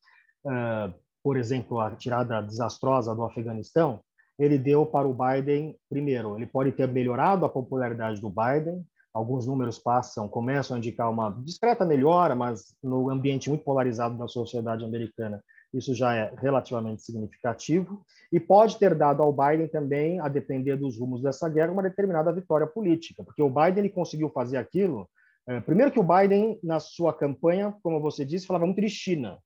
Uh, 0.44 0.92
por 1.24 1.38
exemplo, 1.38 1.80
a 1.80 1.92
tirada 1.92 2.42
desastrosa 2.42 3.14
do 3.14 3.24
Afeganistão, 3.24 4.00
ele 4.38 4.58
deu 4.58 4.86
para 4.86 5.08
o 5.08 5.14
Biden, 5.14 5.78
primeiro, 5.90 6.36
ele 6.36 6.46
pode 6.46 6.72
ter 6.72 6.88
melhorado 6.88 7.46
a 7.46 7.50
popularidade 7.50 8.20
do 8.20 8.30
Biden, 8.30 8.86
alguns 9.16 9.48
números 9.48 9.80
passam, 9.80 10.28
começam 10.28 10.76
a 10.76 10.78
indicar 10.78 11.10
uma 11.10 11.30
discreta 11.42 11.86
melhora, 11.86 12.36
mas 12.36 12.76
no 12.84 13.10
ambiente 13.10 13.48
muito 13.48 13.64
polarizado 13.64 14.18
da 14.18 14.28
sociedade 14.28 14.84
americana, 14.84 15.42
isso 15.74 15.96
já 15.96 16.14
é 16.14 16.34
relativamente 16.38 17.02
significativo, 17.02 18.06
e 18.30 18.42
pode 18.42 18.78
ter 18.78 18.94
dado 18.94 19.24
ao 19.24 19.32
Biden 19.32 19.70
também, 19.70 20.20
a 20.20 20.28
depender 20.28 20.76
dos 20.76 21.00
rumos 21.00 21.22
dessa 21.22 21.48
guerra, 21.48 21.72
uma 21.72 21.84
determinada 21.84 22.32
vitória 22.34 22.68
política, 22.68 23.24
porque 23.24 23.42
o 23.42 23.50
Biden 23.50 23.80
ele 23.86 23.90
conseguiu 23.90 24.30
fazer 24.30 24.58
aquilo. 24.58 25.10
É, 25.48 25.62
primeiro 25.62 25.94
que 25.94 26.00
o 26.00 26.04
Biden, 26.04 26.60
na 26.62 26.82
sua 26.82 27.14
campanha, 27.14 27.74
como 27.82 28.02
você 28.02 28.26
disse, 28.26 28.46
falava 28.46 28.66
muito 28.66 28.82
de 28.82 28.90
China, 28.90 29.38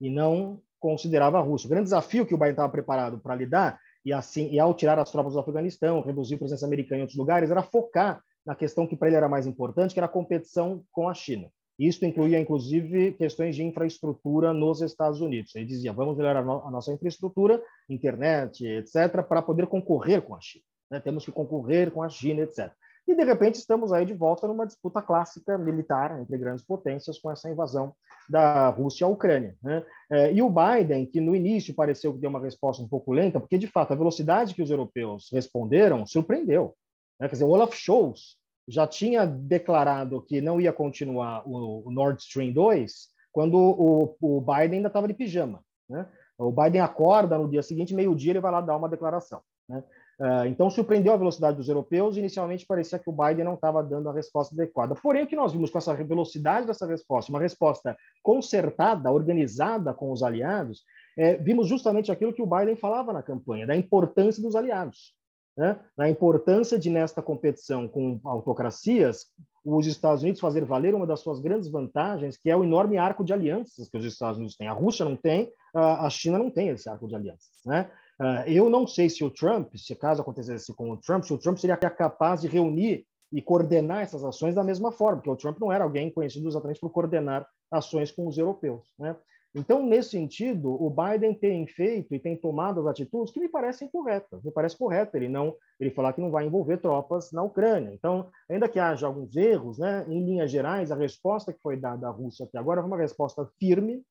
e 0.00 0.08
não 0.08 0.62
considerava 0.78 1.36
a 1.36 1.42
Rússia. 1.42 1.66
O 1.66 1.70
grande 1.70 1.84
desafio 1.84 2.24
que 2.24 2.34
o 2.34 2.38
Biden 2.38 2.52
estava 2.52 2.72
preparado 2.72 3.18
para 3.18 3.34
lidar 3.34 3.78
e 4.02 4.14
assim 4.14 4.48
e 4.50 4.58
ao 4.58 4.72
tirar 4.72 4.98
as 4.98 5.10
tropas 5.12 5.34
do 5.34 5.40
Afeganistão, 5.40 6.00
reduzir 6.00 6.36
a 6.36 6.38
presença 6.38 6.64
americana 6.64 7.00
em 7.00 7.02
outros 7.02 7.18
lugares, 7.18 7.50
era 7.50 7.62
focar 7.62 8.22
na 8.50 8.56
questão 8.56 8.84
que 8.84 8.96
para 8.96 9.06
ele 9.06 9.16
era 9.16 9.28
mais 9.28 9.46
importante, 9.46 9.94
que 9.94 10.00
era 10.00 10.06
a 10.06 10.08
competição 10.08 10.82
com 10.90 11.08
a 11.08 11.14
China. 11.14 11.48
Isso 11.78 12.04
incluía, 12.04 12.36
inclusive, 12.36 13.12
questões 13.12 13.54
de 13.54 13.62
infraestrutura 13.62 14.52
nos 14.52 14.82
Estados 14.82 15.20
Unidos. 15.20 15.54
Ele 15.54 15.66
dizia, 15.66 15.92
vamos 15.92 16.16
melhorar 16.16 16.40
a 16.40 16.68
nossa 16.68 16.92
infraestrutura, 16.92 17.62
internet, 17.88 18.66
etc., 18.66 19.22
para 19.22 19.40
poder 19.40 19.68
concorrer 19.68 20.20
com 20.20 20.34
a 20.34 20.40
China. 20.40 20.64
Né? 20.90 20.98
Temos 20.98 21.24
que 21.24 21.30
concorrer 21.30 21.92
com 21.92 22.02
a 22.02 22.08
China, 22.08 22.42
etc. 22.42 22.72
E, 23.06 23.14
de 23.14 23.22
repente, 23.22 23.54
estamos 23.54 23.92
aí 23.92 24.04
de 24.04 24.14
volta 24.14 24.48
numa 24.48 24.66
disputa 24.66 25.00
clássica 25.00 25.56
militar 25.56 26.20
entre 26.20 26.36
grandes 26.36 26.64
potências 26.64 27.20
com 27.20 27.30
essa 27.30 27.48
invasão 27.48 27.94
da 28.28 28.68
Rússia 28.68 29.06
à 29.06 29.08
Ucrânia. 29.08 29.56
Né? 29.62 29.84
É, 30.10 30.32
e 30.32 30.42
o 30.42 30.50
Biden, 30.50 31.06
que 31.06 31.20
no 31.20 31.36
início 31.36 31.72
pareceu 31.72 32.12
que 32.12 32.18
deu 32.18 32.30
uma 32.30 32.40
resposta 32.40 32.82
um 32.82 32.88
pouco 32.88 33.12
lenta, 33.12 33.38
porque, 33.38 33.56
de 33.56 33.68
fato, 33.68 33.92
a 33.92 33.96
velocidade 33.96 34.56
que 34.56 34.62
os 34.62 34.72
europeus 34.72 35.28
responderam 35.32 36.04
surpreendeu. 36.04 36.74
Né? 37.20 37.28
Quer 37.28 37.34
dizer, 37.34 37.44
o 37.44 37.50
Olaf 37.50 37.74
Scholz 37.74 38.39
já 38.70 38.86
tinha 38.86 39.26
declarado 39.26 40.22
que 40.22 40.40
não 40.40 40.60
ia 40.60 40.72
continuar 40.72 41.42
o, 41.44 41.90
Nord 41.90 42.22
Stream 42.22 42.52
2 42.52 43.08
quando 43.32 43.56
o, 43.56 44.16
o 44.20 44.40
Biden 44.40 44.76
ainda 44.76 44.88
estava 44.88 45.08
de 45.08 45.14
pijama. 45.14 45.60
Né? 45.88 46.06
O 46.38 46.52
Biden 46.52 46.80
acorda 46.80 47.36
no 47.36 47.48
dia 47.48 47.62
seguinte, 47.62 47.94
meio-dia, 47.94 48.32
ele 48.32 48.40
vai 48.40 48.52
lá 48.52 48.60
dar 48.60 48.76
uma 48.76 48.88
declaração. 48.88 49.40
Né? 49.68 49.82
Uh, 50.20 50.46
então, 50.46 50.70
surpreendeu 50.70 51.12
a 51.12 51.16
velocidade 51.16 51.56
dos 51.56 51.68
europeus. 51.68 52.16
Inicialmente, 52.16 52.66
parecia 52.66 52.98
que 52.98 53.10
o 53.10 53.12
Biden 53.12 53.44
não 53.44 53.54
estava 53.54 53.82
dando 53.82 54.08
a 54.08 54.12
resposta 54.12 54.54
adequada. 54.54 54.94
Porém, 54.94 55.24
o 55.24 55.26
que 55.26 55.36
nós 55.36 55.52
vimos 55.52 55.70
com 55.70 55.78
essa 55.78 55.94
velocidade 55.94 56.66
dessa 56.66 56.86
resposta, 56.86 57.32
uma 57.32 57.40
resposta 57.40 57.96
concertada, 58.22 59.10
organizada 59.10 59.92
com 59.92 60.12
os 60.12 60.22
aliados, 60.22 60.82
é, 61.16 61.36
vimos 61.36 61.66
justamente 61.66 62.12
aquilo 62.12 62.32
que 62.32 62.42
o 62.42 62.46
Biden 62.46 62.76
falava 62.76 63.12
na 63.12 63.22
campanha, 63.22 63.66
da 63.66 63.74
importância 63.74 64.42
dos 64.42 64.54
aliados. 64.54 65.14
Né? 65.56 65.78
Da 65.96 66.08
importância 66.08 66.78
de, 66.78 66.88
nesta 66.88 67.20
competição 67.20 67.88
com 67.88 68.20
autocracias, 68.24 69.26
os 69.64 69.86
Estados 69.86 70.22
Unidos 70.22 70.40
fazer 70.40 70.64
valer 70.64 70.94
uma 70.94 71.06
das 71.06 71.20
suas 71.20 71.40
grandes 71.40 71.70
vantagens, 71.70 72.36
que 72.36 72.50
é 72.50 72.56
o 72.56 72.64
enorme 72.64 72.96
arco 72.96 73.24
de 73.24 73.32
alianças 73.32 73.88
que 73.88 73.98
os 73.98 74.04
Estados 74.04 74.38
Unidos 74.38 74.56
têm. 74.56 74.68
A 74.68 74.72
Rússia 74.72 75.04
não 75.04 75.16
tem, 75.16 75.52
a 75.74 76.08
China 76.08 76.38
não 76.38 76.50
tem 76.50 76.68
esse 76.68 76.88
arco 76.88 77.06
de 77.06 77.14
alianças. 77.14 77.50
Né? 77.66 77.90
Uh, 78.20 78.48
eu 78.48 78.70
não 78.70 78.86
sei 78.86 79.08
se 79.08 79.24
o 79.24 79.30
Trump, 79.30 79.74
se 79.76 79.94
caso 79.94 80.22
acontecesse 80.22 80.74
com 80.74 80.90
o 80.90 80.96
Trump, 80.96 81.24
se 81.24 81.32
o 81.32 81.38
Trump 81.38 81.58
seria 81.58 81.76
capaz 81.76 82.40
de 82.42 82.48
reunir 82.48 83.06
e 83.32 83.40
coordenar 83.40 84.02
essas 84.02 84.24
ações 84.24 84.54
da 84.54 84.64
mesma 84.64 84.90
forma, 84.90 85.18
porque 85.18 85.30
o 85.30 85.36
Trump 85.36 85.58
não 85.60 85.72
era 85.72 85.84
alguém 85.84 86.10
conhecido 86.10 86.48
exatamente 86.48 86.80
por 86.80 86.90
coordenar 86.90 87.46
ações 87.70 88.10
com 88.10 88.26
os 88.26 88.36
europeus. 88.36 88.82
Né? 88.98 89.16
Então, 89.54 89.84
nesse 89.84 90.10
sentido, 90.10 90.70
o 90.70 90.88
Biden 90.88 91.34
tem 91.34 91.66
feito 91.66 92.14
e 92.14 92.20
tem 92.20 92.36
tomado 92.36 92.80
as 92.80 92.86
atitudes 92.86 93.32
que 93.32 93.40
me 93.40 93.48
parecem 93.48 93.88
corretas. 93.88 94.42
Me 94.44 94.52
parece 94.52 94.78
correto 94.78 95.16
ele 95.16 95.28
não 95.28 95.56
ele 95.78 95.90
falar 95.90 96.12
que 96.12 96.20
não 96.20 96.30
vai 96.30 96.46
envolver 96.46 96.76
tropas 96.76 97.32
na 97.32 97.42
Ucrânia. 97.42 97.92
Então, 97.92 98.30
ainda 98.48 98.68
que 98.68 98.78
haja 98.78 99.06
alguns 99.06 99.34
erros, 99.34 99.78
né, 99.78 100.04
em 100.08 100.24
linhas 100.24 100.50
gerais, 100.50 100.92
a 100.92 100.96
resposta 100.96 101.52
que 101.52 101.60
foi 101.60 101.76
dada 101.76 102.06
à 102.06 102.10
Rússia 102.10 102.44
até 102.44 102.58
agora 102.58 102.80
foi 102.80 102.88
uma 102.88 102.98
resposta 102.98 103.44
firme 103.58 104.04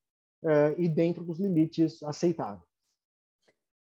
uh, 0.43 0.75
e 0.77 0.89
dentro 0.89 1.23
dos 1.23 1.39
limites 1.39 2.01
aceitáveis. 2.03 2.67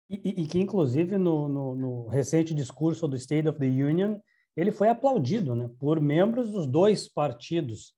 E, 0.10 0.44
e 0.44 0.48
que, 0.48 0.60
inclusive, 0.60 1.18
no, 1.18 1.50
no, 1.50 1.76
no, 1.76 2.08
recente 2.08 2.54
discurso 2.54 3.08
do 3.08 3.16
State 3.18 3.48
of 3.48 3.60
the 3.60 3.66
Union, 3.66 4.20
ele 4.56 4.72
foi 4.72 4.90
aplaudido 4.90 5.56
né, 5.56 5.70
por 5.80 6.00
membros 6.00 6.52
dos 6.52 6.66
dois 6.66 7.12
partidos. 7.12 7.94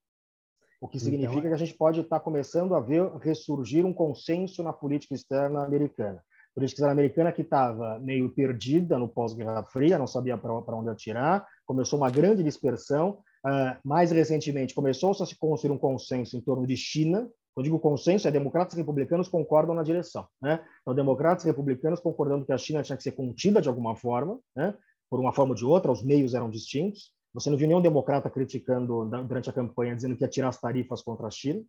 O 0.80 0.88
que 0.88 0.98
significa 0.98 1.38
então, 1.38 1.50
que 1.50 1.54
a 1.54 1.58
gente 1.58 1.74
pode 1.74 2.00
estar 2.00 2.20
começando 2.20 2.74
a 2.74 2.80
ver 2.80 3.04
ressurgir 3.18 3.84
um 3.84 3.92
consenso 3.92 4.62
na 4.62 4.72
política 4.72 5.14
externa 5.14 5.62
americana. 5.62 6.18
A 6.18 6.54
política 6.54 6.76
externa 6.76 6.92
americana 6.92 7.32
que 7.32 7.42
estava 7.42 7.98
meio 7.98 8.30
perdida 8.30 8.98
no 8.98 9.08
pós-Guerra 9.08 9.62
Fria, 9.64 9.98
não 9.98 10.06
sabia 10.06 10.38
para 10.38 10.74
onde 10.74 10.88
atirar, 10.88 11.46
começou 11.66 11.98
uma 11.98 12.10
grande 12.10 12.42
dispersão. 12.42 13.18
Uh, 13.44 13.76
mais 13.84 14.10
recentemente, 14.10 14.74
começou 14.74 15.12
-se 15.14 15.22
a 15.22 15.26
se 15.26 15.38
construir 15.38 15.72
um 15.72 15.78
consenso 15.78 16.36
em 16.36 16.40
torno 16.40 16.66
de 16.66 16.76
China, 16.76 17.30
eu 17.56 17.62
digo 17.62 17.78
consenso, 17.78 18.28
é 18.28 18.30
democratas 18.30 18.74
e 18.74 18.76
republicanos 18.78 19.28
concordam 19.28 19.74
na 19.74 19.82
direção. 19.82 20.26
Né? 20.40 20.64
Então, 20.80 20.94
democratas 20.94 21.44
e 21.44 21.48
republicanos 21.48 22.00
concordando 22.00 22.44
que 22.44 22.52
a 22.52 22.58
China 22.58 22.82
tinha 22.82 22.96
que 22.96 23.02
ser 23.02 23.12
contida 23.12 23.60
de 23.60 23.68
alguma 23.68 23.94
forma, 23.96 24.38
né? 24.56 24.74
por 25.10 25.20
uma 25.20 25.32
forma 25.32 25.52
ou 25.52 25.56
de 25.56 25.64
outra, 25.64 25.90
os 25.90 26.02
meios 26.02 26.34
eram 26.34 26.48
distintos. 26.48 27.12
Você 27.32 27.48
não 27.48 27.56
viu 27.56 27.68
nenhum 27.68 27.80
democrata 27.80 28.28
criticando 28.28 29.04
durante 29.26 29.48
a 29.48 29.52
campanha, 29.52 29.94
dizendo 29.94 30.16
que 30.16 30.24
ia 30.24 30.28
tirar 30.28 30.48
as 30.48 30.60
tarifas 30.60 31.02
contra 31.02 31.26
a 31.26 31.30
China. 31.30 31.60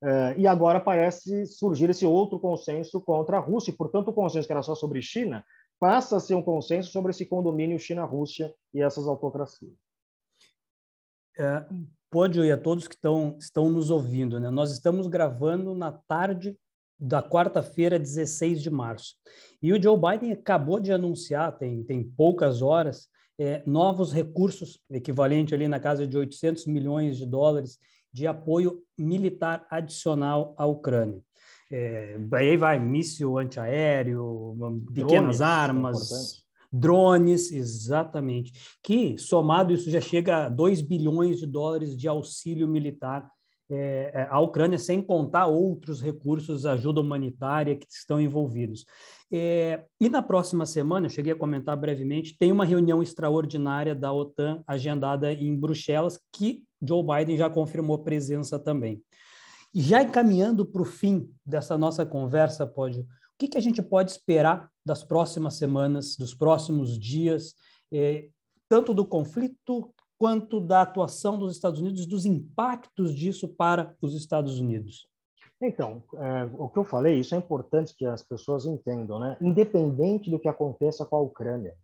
Uh, 0.00 0.38
e 0.38 0.46
agora 0.46 0.78
parece 0.78 1.44
surgir 1.46 1.90
esse 1.90 2.06
outro 2.06 2.38
consenso 2.38 3.00
contra 3.00 3.38
a 3.38 3.40
Rússia. 3.40 3.72
E, 3.72 3.76
portanto, 3.76 4.08
o 4.08 4.12
consenso 4.12 4.46
que 4.46 4.52
era 4.52 4.62
só 4.62 4.74
sobre 4.74 5.02
China 5.02 5.44
passa 5.80 6.16
a 6.16 6.20
ser 6.20 6.34
um 6.34 6.42
consenso 6.42 6.90
sobre 6.90 7.10
esse 7.10 7.26
condomínio 7.26 7.78
China-Rússia 7.78 8.54
e 8.72 8.80
essas 8.80 9.06
autocracias. 9.08 9.72
É, 11.38 11.64
Pódio 12.10 12.44
e 12.44 12.50
a 12.50 12.56
todos 12.56 12.88
que 12.88 12.94
estão, 12.94 13.36
estão 13.38 13.68
nos 13.68 13.90
ouvindo. 13.90 14.40
Né? 14.40 14.50
Nós 14.50 14.72
estamos 14.72 15.06
gravando 15.06 15.74
na 15.74 15.92
tarde 15.92 16.56
da 16.98 17.22
quarta-feira, 17.22 17.98
16 17.98 18.62
de 18.62 18.70
março. 18.70 19.14
E 19.62 19.72
o 19.72 19.80
Joe 19.80 19.96
Biden 19.96 20.32
acabou 20.32 20.80
de 20.80 20.92
anunciar, 20.92 21.56
tem, 21.58 21.84
tem 21.84 22.02
poucas 22.02 22.60
horas, 22.60 23.08
é, 23.38 23.62
novos 23.64 24.12
recursos, 24.12 24.80
equivalente 24.90 25.54
ali 25.54 25.68
na 25.68 25.78
casa 25.78 26.06
de 26.06 26.18
800 26.18 26.66
milhões 26.66 27.16
de 27.16 27.24
dólares, 27.24 27.78
de 28.12 28.26
apoio 28.26 28.82
militar 28.96 29.66
adicional 29.70 30.54
à 30.58 30.66
Ucrânia. 30.66 31.22
É, 31.70 32.18
aí 32.32 32.56
vai 32.56 32.78
míssil 32.78 33.38
antiaéreo, 33.38 34.56
pequenas 34.92 35.38
Drones, 35.38 35.40
armas, 35.40 36.44
Drones, 36.72 37.52
exatamente. 37.52 38.52
Que, 38.82 39.16
somado, 39.18 39.72
isso 39.72 39.90
já 39.90 40.00
chega 40.00 40.46
a 40.46 40.48
2 40.48 40.80
bilhões 40.82 41.38
de 41.38 41.46
dólares 41.46 41.96
de 41.96 42.08
auxílio 42.08 42.66
militar 42.66 43.30
é, 43.70 44.10
é, 44.14 44.28
à 44.30 44.40
Ucrânia, 44.40 44.78
sem 44.78 45.02
contar 45.02 45.46
outros 45.46 46.00
recursos, 46.00 46.64
ajuda 46.64 47.00
humanitária 47.00 47.76
que 47.76 47.86
estão 47.90 48.20
envolvidos. 48.20 48.86
É, 49.30 49.84
e 50.00 50.08
na 50.08 50.22
próxima 50.22 50.64
semana, 50.64 51.06
eu 51.06 51.10
cheguei 51.10 51.32
a 51.32 51.36
comentar 51.36 51.76
brevemente, 51.76 52.36
tem 52.38 52.50
uma 52.50 52.64
reunião 52.64 53.02
extraordinária 53.02 53.94
da 53.94 54.12
OTAN 54.12 54.62
agendada 54.66 55.32
em 55.32 55.54
Bruxelas, 55.54 56.18
que 56.32 56.64
Joe 56.80 57.04
Biden 57.04 57.36
já 57.36 57.50
confirmou 57.50 57.98
presença 57.98 58.58
também. 58.58 59.02
E 59.74 59.82
já 59.82 60.02
encaminhando 60.02 60.64
para 60.64 60.80
o 60.80 60.86
fim 60.86 61.30
dessa 61.44 61.76
nossa 61.76 62.06
conversa, 62.06 62.66
Pódio, 62.66 63.02
o 63.02 63.06
que, 63.38 63.48
que 63.48 63.58
a 63.58 63.60
gente 63.60 63.82
pode 63.82 64.10
esperar 64.10 64.70
das 64.84 65.04
próximas 65.04 65.54
semanas, 65.54 66.16
dos 66.16 66.34
próximos 66.34 66.98
dias, 66.98 67.54
eh, 67.92 68.28
tanto 68.68 68.94
do 68.94 69.04
conflito 69.06 69.94
quanto 70.18 70.60
da 70.60 70.82
atuação 70.82 71.38
dos 71.38 71.54
Estados 71.54 71.80
Unidos, 71.80 72.04
dos 72.04 72.26
impactos 72.26 73.14
disso 73.14 73.48
para 73.48 73.94
os 74.02 74.14
Estados 74.14 74.58
Unidos? 74.58 75.08
Então, 75.60 76.02
é, 76.14 76.48
o 76.56 76.68
que 76.68 76.78
eu 76.78 76.84
falei, 76.84 77.18
isso 77.18 77.34
é 77.34 77.38
importante 77.38 77.94
que 77.96 78.04
as 78.04 78.22
pessoas 78.22 78.66
entendam, 78.66 79.18
né? 79.18 79.36
Independente 79.40 80.30
do 80.30 80.38
que 80.38 80.48
aconteça 80.48 81.04
com 81.04 81.16
a 81.16 81.20
Ucrânia, 81.20 81.74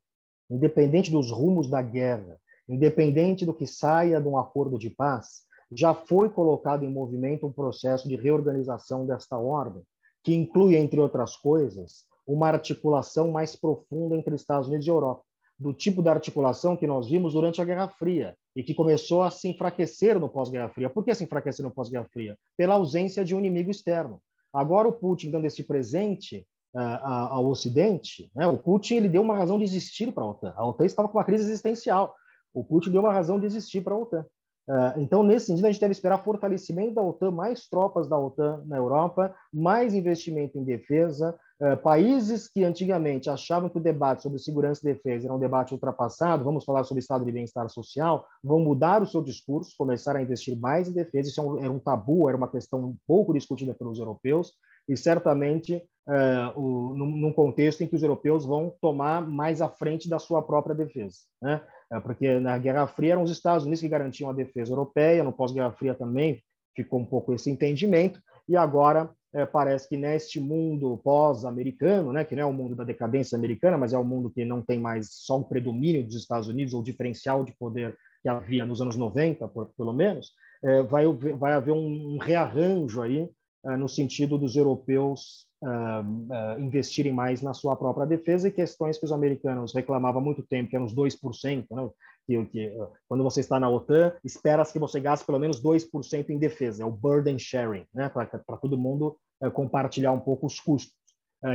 independente 0.50 1.10
dos 1.10 1.30
rumos 1.30 1.68
da 1.68 1.82
guerra, 1.82 2.38
independente 2.68 3.44
do 3.44 3.54
que 3.54 3.66
saia 3.66 4.20
de 4.20 4.28
um 4.28 4.38
acordo 4.38 4.78
de 4.78 4.90
paz, 4.90 5.42
já 5.72 5.92
foi 5.94 6.28
colocado 6.28 6.84
em 6.84 6.90
movimento 6.90 7.46
um 7.46 7.52
processo 7.52 8.08
de 8.08 8.16
reorganização 8.16 9.06
desta 9.06 9.36
ordem, 9.38 9.82
que 10.22 10.34
inclui, 10.34 10.76
entre 10.76 11.00
outras 11.00 11.36
coisas, 11.36 12.04
uma 12.26 12.48
articulação 12.48 13.30
mais 13.30 13.56
profunda 13.56 14.16
entre 14.16 14.34
Estados 14.34 14.68
Unidos 14.68 14.86
e 14.86 14.90
Europa. 14.90 15.22
Do 15.58 15.72
tipo 15.72 16.02
de 16.02 16.08
articulação 16.08 16.76
que 16.76 16.86
nós 16.86 17.08
vimos 17.08 17.32
durante 17.32 17.60
a 17.60 17.64
Guerra 17.64 17.88
Fria 17.88 18.36
e 18.56 18.62
que 18.62 18.74
começou 18.74 19.22
a 19.22 19.30
se 19.30 19.48
enfraquecer 19.48 20.18
no 20.18 20.28
pós-Guerra 20.28 20.68
Fria. 20.68 20.90
Por 20.90 21.04
que 21.04 21.14
se 21.14 21.24
enfraquecer 21.24 21.64
no 21.64 21.70
pós-Guerra 21.70 22.06
Fria? 22.12 22.36
Pela 22.56 22.74
ausência 22.74 23.24
de 23.24 23.34
um 23.34 23.38
inimigo 23.38 23.70
externo. 23.70 24.20
Agora 24.52 24.88
o 24.88 24.92
Putin 24.92 25.30
dando 25.30 25.46
esse 25.46 25.64
presente 25.64 26.46
uh, 26.74 26.78
ao 26.78 27.46
Ocidente, 27.46 28.30
né? 28.34 28.46
o 28.46 28.56
Putin 28.56 28.96
ele 28.96 29.08
deu 29.08 29.22
uma 29.22 29.36
razão 29.36 29.58
de 29.58 29.64
existir 29.64 30.12
para 30.12 30.24
a 30.24 30.30
OTAN. 30.30 30.52
A 30.56 30.66
OTAN 30.66 30.84
estava 30.84 31.08
com 31.08 31.18
uma 31.18 31.24
crise 31.24 31.44
existencial. 31.44 32.14
O 32.52 32.62
Putin 32.62 32.90
deu 32.90 33.00
uma 33.00 33.12
razão 33.12 33.38
de 33.38 33.46
existir 33.46 33.82
para 33.82 33.94
a 33.94 33.98
OTAN. 33.98 34.24
Uh, 34.68 34.98
então, 34.98 35.22
nesse 35.22 35.46
sentido, 35.46 35.66
a 35.66 35.70
gente 35.70 35.80
deve 35.80 35.92
esperar 35.92 36.24
fortalecimento 36.24 36.94
da 36.94 37.02
OTAN, 37.02 37.30
mais 37.30 37.68
tropas 37.68 38.08
da 38.08 38.18
OTAN 38.18 38.62
na 38.66 38.76
Europa, 38.76 39.34
mais 39.52 39.94
investimento 39.94 40.58
em 40.58 40.64
defesa, 40.64 41.38
eh, 41.60 41.76
países 41.76 42.48
que 42.48 42.64
antigamente 42.64 43.30
achavam 43.30 43.68
que 43.68 43.78
o 43.78 43.80
debate 43.80 44.24
sobre 44.24 44.40
segurança 44.40 44.80
e 44.82 44.92
defesa 44.92 45.28
era 45.28 45.34
um 45.34 45.38
debate 45.38 45.72
ultrapassado, 45.72 46.42
vamos 46.42 46.64
falar 46.64 46.82
sobre 46.82 47.00
estado 47.00 47.24
de 47.24 47.30
bem-estar 47.30 47.68
social, 47.70 48.26
vão 48.42 48.58
mudar 48.58 49.00
o 49.00 49.06
seu 49.06 49.22
discurso, 49.22 49.74
começar 49.78 50.16
a 50.16 50.22
investir 50.22 50.58
mais 50.58 50.88
em 50.88 50.92
defesa. 50.92 51.28
Isso 51.28 51.58
é 51.58 51.64
era 51.64 51.72
um 51.72 51.78
tabu, 51.78 52.28
era 52.28 52.36
uma 52.36 52.50
questão 52.50 52.80
um 52.80 52.96
pouco 53.06 53.32
discutida 53.32 53.72
pelos 53.72 54.00
europeus, 54.00 54.52
e 54.88 54.96
certamente 54.96 55.76
uh, 56.08 56.60
o, 56.60 56.94
num, 56.94 57.06
num, 57.06 57.32
contexto 57.32 57.82
em 57.82 57.86
que 57.86 57.96
os 57.96 58.02
europeus 58.02 58.44
vão 58.44 58.74
tomar 58.80 59.26
mais 59.26 59.62
à 59.62 59.68
frente 59.68 60.08
da 60.08 60.18
sua 60.18 60.42
própria 60.42 60.74
defesa. 60.74 61.18
Né? 61.40 61.62
Porque 62.02 62.38
na 62.40 62.58
Guerra 62.58 62.86
Fria 62.86 63.12
eram 63.12 63.22
os 63.22 63.30
Estados 63.30 63.64
Unidos 63.64 63.80
que 63.80 63.88
garantiam 63.88 64.30
a 64.30 64.32
defesa 64.32 64.72
europeia, 64.72 65.24
no 65.24 65.32
pós-Guerra 65.32 65.72
Fria 65.72 65.94
também 65.94 66.42
ficou 66.74 67.00
um 67.00 67.04
pouco 67.04 67.32
esse 67.32 67.50
entendimento, 67.50 68.20
e 68.48 68.56
agora 68.56 69.10
é, 69.32 69.44
parece 69.44 69.88
que 69.88 69.96
neste 69.96 70.38
mundo 70.40 71.00
pós-americano, 71.02 72.12
né, 72.12 72.24
que 72.24 72.36
não 72.36 72.42
é 72.42 72.46
o 72.46 72.52
mundo 72.52 72.76
da 72.76 72.84
decadência 72.84 73.36
americana, 73.36 73.76
mas 73.76 73.92
é 73.92 73.98
o 73.98 74.04
mundo 74.04 74.30
que 74.30 74.44
não 74.44 74.62
tem 74.62 74.78
mais 74.78 75.08
só 75.10 75.38
o 75.38 75.44
predomínio 75.44 76.04
dos 76.04 76.14
Estados 76.14 76.48
Unidos 76.48 76.72
ou 76.72 76.80
o 76.80 76.84
diferencial 76.84 77.44
de 77.44 77.52
poder 77.52 77.96
que 78.22 78.28
havia 78.28 78.64
nos 78.64 78.80
anos 78.80 78.96
90, 78.96 79.46
por, 79.48 79.70
pelo 79.76 79.92
menos, 79.92 80.32
é, 80.62 80.82
vai, 80.82 81.04
vai 81.36 81.52
haver 81.52 81.72
um, 81.72 82.14
um 82.14 82.18
rearranjo 82.18 83.02
aí 83.02 83.28
é, 83.66 83.76
no 83.76 83.88
sentido 83.88 84.38
dos 84.38 84.56
europeus 84.56 85.46
uh, 85.64 86.56
uh, 86.56 86.60
investirem 86.60 87.12
mais 87.12 87.40
na 87.40 87.54
sua 87.54 87.74
própria 87.74 88.06
defesa 88.06 88.48
e 88.48 88.52
questões 88.52 88.98
que 88.98 89.04
os 89.04 89.12
americanos 89.12 89.74
reclamavam 89.74 90.20
há 90.20 90.24
muito 90.24 90.42
tempo, 90.42 90.70
que 90.70 90.76
eram 90.76 90.86
os 90.86 90.94
2%, 90.94 91.66
né, 91.70 91.90
que, 92.26 92.44
que 92.46 92.72
quando 93.08 93.24
você 93.24 93.40
está 93.40 93.58
na 93.58 93.68
OTAN, 93.68 94.12
espera-se 94.22 94.72
que 94.72 94.78
você 94.78 95.00
gaste 95.00 95.26
pelo 95.26 95.38
menos 95.38 95.62
2% 95.62 96.30
em 96.30 96.38
defesa, 96.38 96.82
é 96.82 96.86
o 96.86 96.90
burden 96.90 97.38
sharing, 97.38 97.86
né, 97.94 98.08
para 98.08 98.56
todo 98.56 98.78
mundo 98.78 99.16
compartilhar 99.52 100.12
um 100.12 100.20
pouco 100.20 100.46
os 100.46 100.58
custos. 100.58 100.94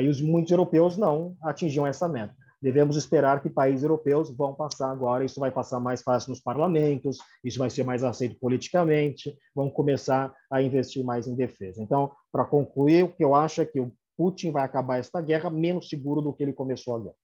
E 0.02 0.08
os 0.08 0.22
muitos 0.22 0.52
europeus 0.52 0.96
não 0.96 1.36
atingiam 1.42 1.88
essa 1.88 2.08
meta. 2.08 2.36
Devemos 2.62 2.98
esperar 2.98 3.42
que 3.42 3.50
países 3.50 3.84
europeus 3.84 4.30
vão 4.30 4.54
passar 4.54 4.92
agora, 4.92 5.24
isso 5.24 5.40
vai 5.40 5.50
passar 5.50 5.80
mais 5.80 6.02
fácil 6.02 6.32
nos 6.32 6.42
parlamentos, 6.42 7.18
isso 7.44 7.58
vai 7.58 7.70
ser 7.70 7.86
mais 7.86 8.04
aceito 8.04 8.38
politicamente, 8.38 9.38
vão 9.56 9.70
começar 9.70 10.34
a 10.52 10.62
investir 10.62 11.04
mais 11.04 11.26
em 11.26 11.36
defesa. 11.36 11.82
Então, 11.82 12.12
para 12.32 12.44
concluir, 12.44 13.06
o 13.06 13.10
que 13.10 13.24
eu 13.24 13.34
acho 13.34 13.62
é 13.62 13.66
que 13.66 13.80
o 13.80 13.92
Putin 14.20 14.52
vai 14.52 14.66
acabar 14.66 15.00
esta 15.00 15.22
guerra 15.22 15.50
menos 15.50 15.88
seguro 15.88 16.22
do 16.22 16.34
que 16.34 16.44
ele 16.44 16.52
começou 16.52 16.94
a 16.94 17.00
guerra. 17.00 17.16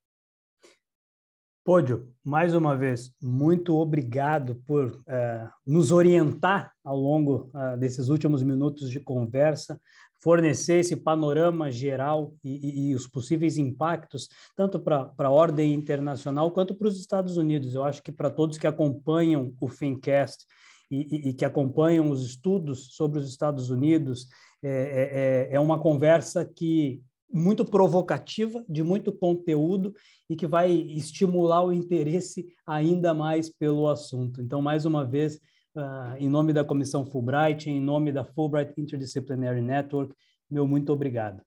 Pódio, 1.62 2.08
mais 2.24 2.56
uma 2.56 2.78
vez, 2.78 3.12
muito 3.22 3.76
obrigado 3.76 4.56
por 4.66 4.92
uh, 4.92 5.50
nos 5.68 5.92
orientar 5.92 6.72
ao 6.86 6.96
longo 6.96 7.52
uh, 7.54 7.78
desses 7.78 8.08
últimos 8.08 8.42
minutos 8.44 8.90
de 8.90 9.02
conversa, 9.02 9.78
fornecer 10.24 10.80
esse 10.80 10.96
panorama 10.96 11.70
geral 11.70 12.34
e, 12.42 12.52
e, 12.52 12.92
e 12.92 12.96
os 12.96 13.08
possíveis 13.08 13.58
impactos, 13.58 14.30
tanto 14.56 14.80
para 14.80 15.12
a 15.18 15.30
ordem 15.30 15.74
internacional 15.74 16.50
quanto 16.52 16.74
para 16.76 16.88
os 16.88 16.98
Estados 16.98 17.36
Unidos. 17.36 17.76
Eu 17.76 17.84
acho 17.84 18.02
que 18.02 18.12
para 18.12 18.30
todos 18.30 18.58
que 18.58 18.68
acompanham 18.68 19.54
o 19.60 19.68
Fincast 19.68 20.46
e, 20.90 21.30
e, 21.30 21.34
que 21.34 21.44
acompanham 21.44 22.10
os 22.10 22.24
estudos 22.24 22.96
sobre 22.96 23.20
os 23.20 23.28
Estados 23.28 23.70
Unidos, 23.70 24.28
é, 24.64 25.48
é, 25.52 25.56
é 25.56 25.60
uma 25.60 25.80
conversa 25.80 26.46
que 26.46 27.02
muito 27.32 27.66
provocativa, 27.66 28.64
de 28.68 28.82
muito 28.84 29.12
conteúdo 29.12 29.94
e 30.30 30.36
que 30.36 30.48
vai 30.48 30.72
estimular 30.72 31.64
o 31.64 31.74
interesse 31.74 32.48
ainda 32.66 33.14
mais 33.14 33.50
pelo 33.50 33.90
assunto. 33.90 34.42
Então, 34.42 34.62
mais 34.62 34.86
uma 34.86 35.06
vez, 35.06 35.36
uh, 35.76 36.16
em 36.18 36.30
nome 36.30 36.54
da 36.54 36.64
Comissão 36.64 37.06
Fulbright, 37.06 37.70
em 37.70 37.82
nome 37.82 38.12
da 38.12 38.24
Fulbright 38.24 38.74
Interdisciplinary 38.80 39.62
Network, 39.62 40.14
meu 40.50 40.68
muito 40.68 40.94
obrigado. 40.94 41.42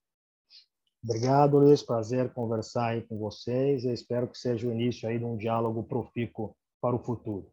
Obrigado, 1.03 1.59
Luiz. 1.59 1.83
Prazer 1.83 2.29
conversar 2.35 2.89
aí 2.89 3.03
com 3.03 3.17
vocês. 3.19 3.85
Eu 3.85 3.95
espero 3.95 4.27
que 4.27 4.37
seja 4.37 4.69
o 4.69 4.73
início 4.73 5.09
aí 5.09 5.19
de 5.19 5.25
um 5.25 5.37
diálogo 5.37 5.85
profícuo 5.85 6.55
para 6.81 6.97
o 6.97 6.99
futuro. 6.99 7.51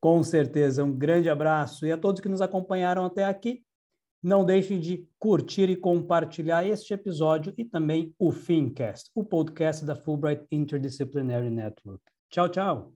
Com 0.00 0.22
certeza. 0.22 0.84
Um 0.84 0.92
grande 0.92 1.30
abraço. 1.30 1.86
E 1.86 1.92
a 1.92 1.96
todos 1.96 2.20
que 2.20 2.28
nos 2.28 2.42
acompanharam 2.42 3.06
até 3.06 3.24
aqui, 3.24 3.64
não 4.22 4.44
deixem 4.44 4.78
de 4.78 5.06
curtir 5.18 5.68
e 5.68 5.76
compartilhar 5.76 6.66
este 6.66 6.94
episódio 6.94 7.52
e 7.58 7.64
também 7.64 8.14
o 8.18 8.30
Fincast, 8.30 9.10
o 9.14 9.24
podcast 9.24 9.84
da 9.84 9.96
Fulbright 9.96 10.46
Interdisciplinary 10.50 11.50
Network. 11.50 12.02
Tchau, 12.30 12.48
tchau! 12.48 12.92